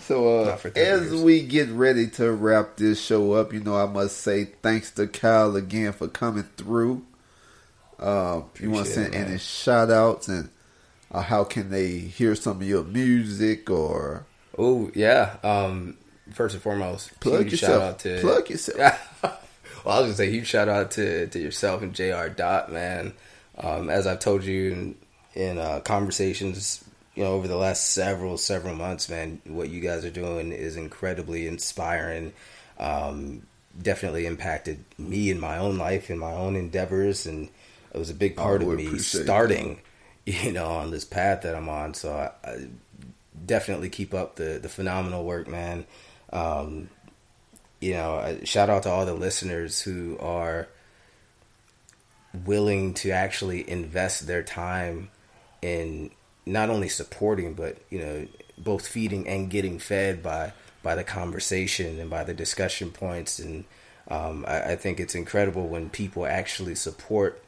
[0.00, 1.22] So, uh, Not for 30 as years.
[1.22, 5.06] we get ready to wrap this show up, you know, I must say thanks to
[5.06, 7.04] Kyle again for coming through.
[7.98, 10.50] Uh, you want to send it, any shout outs and
[11.10, 14.26] uh, how can they hear some of your music or
[14.58, 15.36] Oh yeah.
[15.42, 15.96] Um,
[16.32, 17.72] first and foremost, plug yourself?
[17.72, 19.22] shout out to plug yourself.
[19.22, 19.38] well,
[19.86, 22.28] I was gonna say huge shout out to to yourself and Jr.
[22.28, 23.14] Dot man.
[23.58, 24.94] Um, as I've told you in
[25.34, 26.84] in uh, conversations,
[27.16, 30.76] you know, over the last several several months, man, what you guys are doing is
[30.76, 32.34] incredibly inspiring.
[32.78, 33.46] Um,
[33.80, 37.50] definitely impacted me in my own life, in my own endeavors, and
[37.94, 39.80] it was a big part Oh, of me starting,
[40.26, 41.94] you know, on this path that I'm on.
[41.94, 42.68] So I, I
[43.44, 45.86] definitely keep up the the phenomenal work, man.
[46.32, 46.90] Um,
[47.80, 50.68] you know, shout out to all the listeners who are
[52.44, 55.10] willing to actually invest their time
[55.62, 56.10] in
[56.46, 60.52] not only supporting but you know both feeding and getting fed by
[60.82, 63.64] by the conversation and by the discussion points and
[64.08, 67.42] um, I, I think it's incredible when people actually support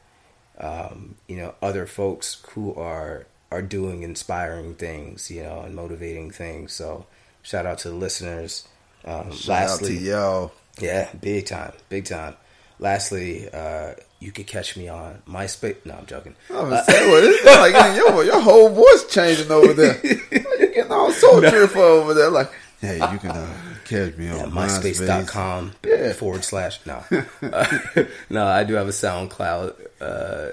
[0.59, 6.29] um, you know other folks who are are doing inspiring things you know and motivating
[6.31, 7.05] things so
[7.41, 8.67] shout out to the listeners
[9.05, 10.51] um, Shout lastly out to y'all.
[10.79, 12.35] yeah, big time, big time.
[12.79, 15.77] Lastly, uh, you could catch me on MySpace.
[15.85, 16.35] No, I'm joking.
[16.49, 19.99] I was saying, well, it's like your your whole voice changing over there.
[20.03, 22.29] You're getting all so cheerful over there.
[22.29, 22.51] Like,
[22.81, 23.53] hey, you can uh,
[23.85, 24.99] catch me on Yeah, MySpace.
[25.01, 26.13] MySpace.com Yeah.
[26.13, 26.79] forward slash.
[26.85, 27.03] No.
[27.41, 27.79] Uh,
[28.29, 30.49] no, I do have a SoundCloud uh,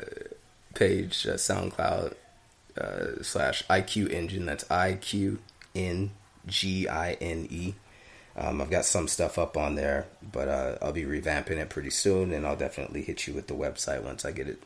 [0.74, 2.14] page, uh, SoundCloud
[2.80, 4.47] uh, slash IQ Engine.
[4.47, 5.38] That's I Q
[5.74, 6.12] N
[6.47, 7.74] G I N E.
[8.36, 11.90] Um, I've got some stuff up on there, but uh, I'll be revamping it pretty
[11.90, 14.62] soon, and I'll definitely hit you with the website once I get it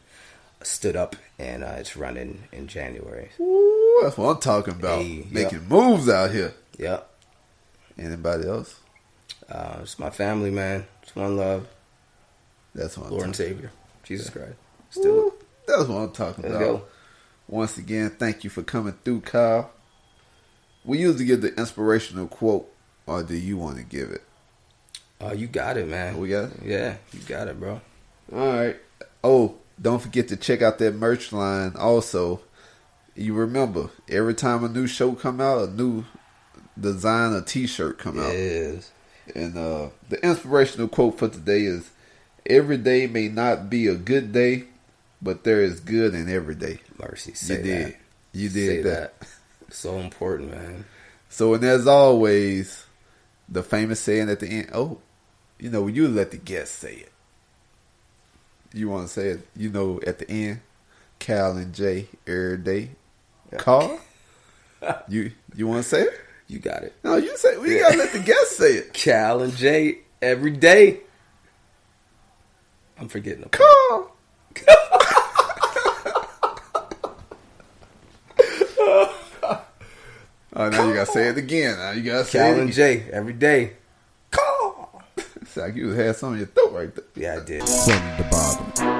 [0.63, 3.31] stood up and uh, it's running in January.
[3.41, 5.01] Ooh, that's what I'm talking about.
[5.01, 6.53] Hey, Making moves out here.
[6.79, 7.09] Yep.
[7.99, 8.79] Anybody else?
[9.49, 10.87] Uh, it's my family, man.
[11.03, 11.67] It's one love,
[12.75, 13.71] That's what I'm Lord and Savior,
[14.03, 14.49] Jesus Christ.
[14.49, 14.57] about.
[14.91, 15.35] Still, Ooh,
[15.67, 16.65] That's what I'm talking let's about.
[16.65, 16.83] go.
[17.49, 19.71] Once again, thank you for coming through, Kyle.
[20.85, 22.71] We usually give the inspirational quote,
[23.07, 24.23] or do you want to give it?
[25.21, 26.19] Oh, you got it, man.
[26.19, 26.63] We got it?
[26.65, 27.81] Yeah, you got it, bro.
[28.33, 28.77] All right.
[29.23, 31.75] Oh, don't forget to check out that merch line.
[31.77, 32.41] Also,
[33.15, 36.05] you remember every time a new show come out, a new
[36.79, 38.33] design, a T-shirt come out.
[38.33, 38.91] Yes.
[39.35, 41.91] And uh, the inspirational quote for today is:
[42.47, 44.65] "Every day may not be a good day,
[45.21, 47.35] but there is good in every day." Mercy.
[47.35, 47.87] Say you did.
[47.87, 47.97] that.
[48.33, 49.15] You did that.
[49.71, 50.85] So important, man.
[51.29, 52.85] So, and as always,
[53.51, 54.71] the famous saying at the end.
[54.73, 54.99] Oh,
[55.59, 57.13] you know, you let the guest say it.
[58.73, 59.49] You want to say it?
[59.57, 60.61] You know, at the end,
[61.19, 62.91] Cal and Jay every day.
[63.59, 63.99] Carl,
[65.09, 66.21] you you want to say it?
[66.47, 66.95] You got it.
[67.05, 67.57] No, you say.
[67.59, 68.93] We gotta let the guest say it.
[68.93, 71.01] Cal and Jay every day.
[72.99, 73.49] I'm forgetting.
[73.51, 74.10] Carl.
[80.61, 81.79] Oh, now you gotta say it again.
[81.79, 82.71] Now you gotta say Cal it and.
[82.71, 83.73] Jay every day.
[84.31, 85.03] Call.
[85.41, 87.05] It's like you had something in your throat right there.
[87.17, 87.63] Yeah, I did.
[87.63, 89.00] From the bottom.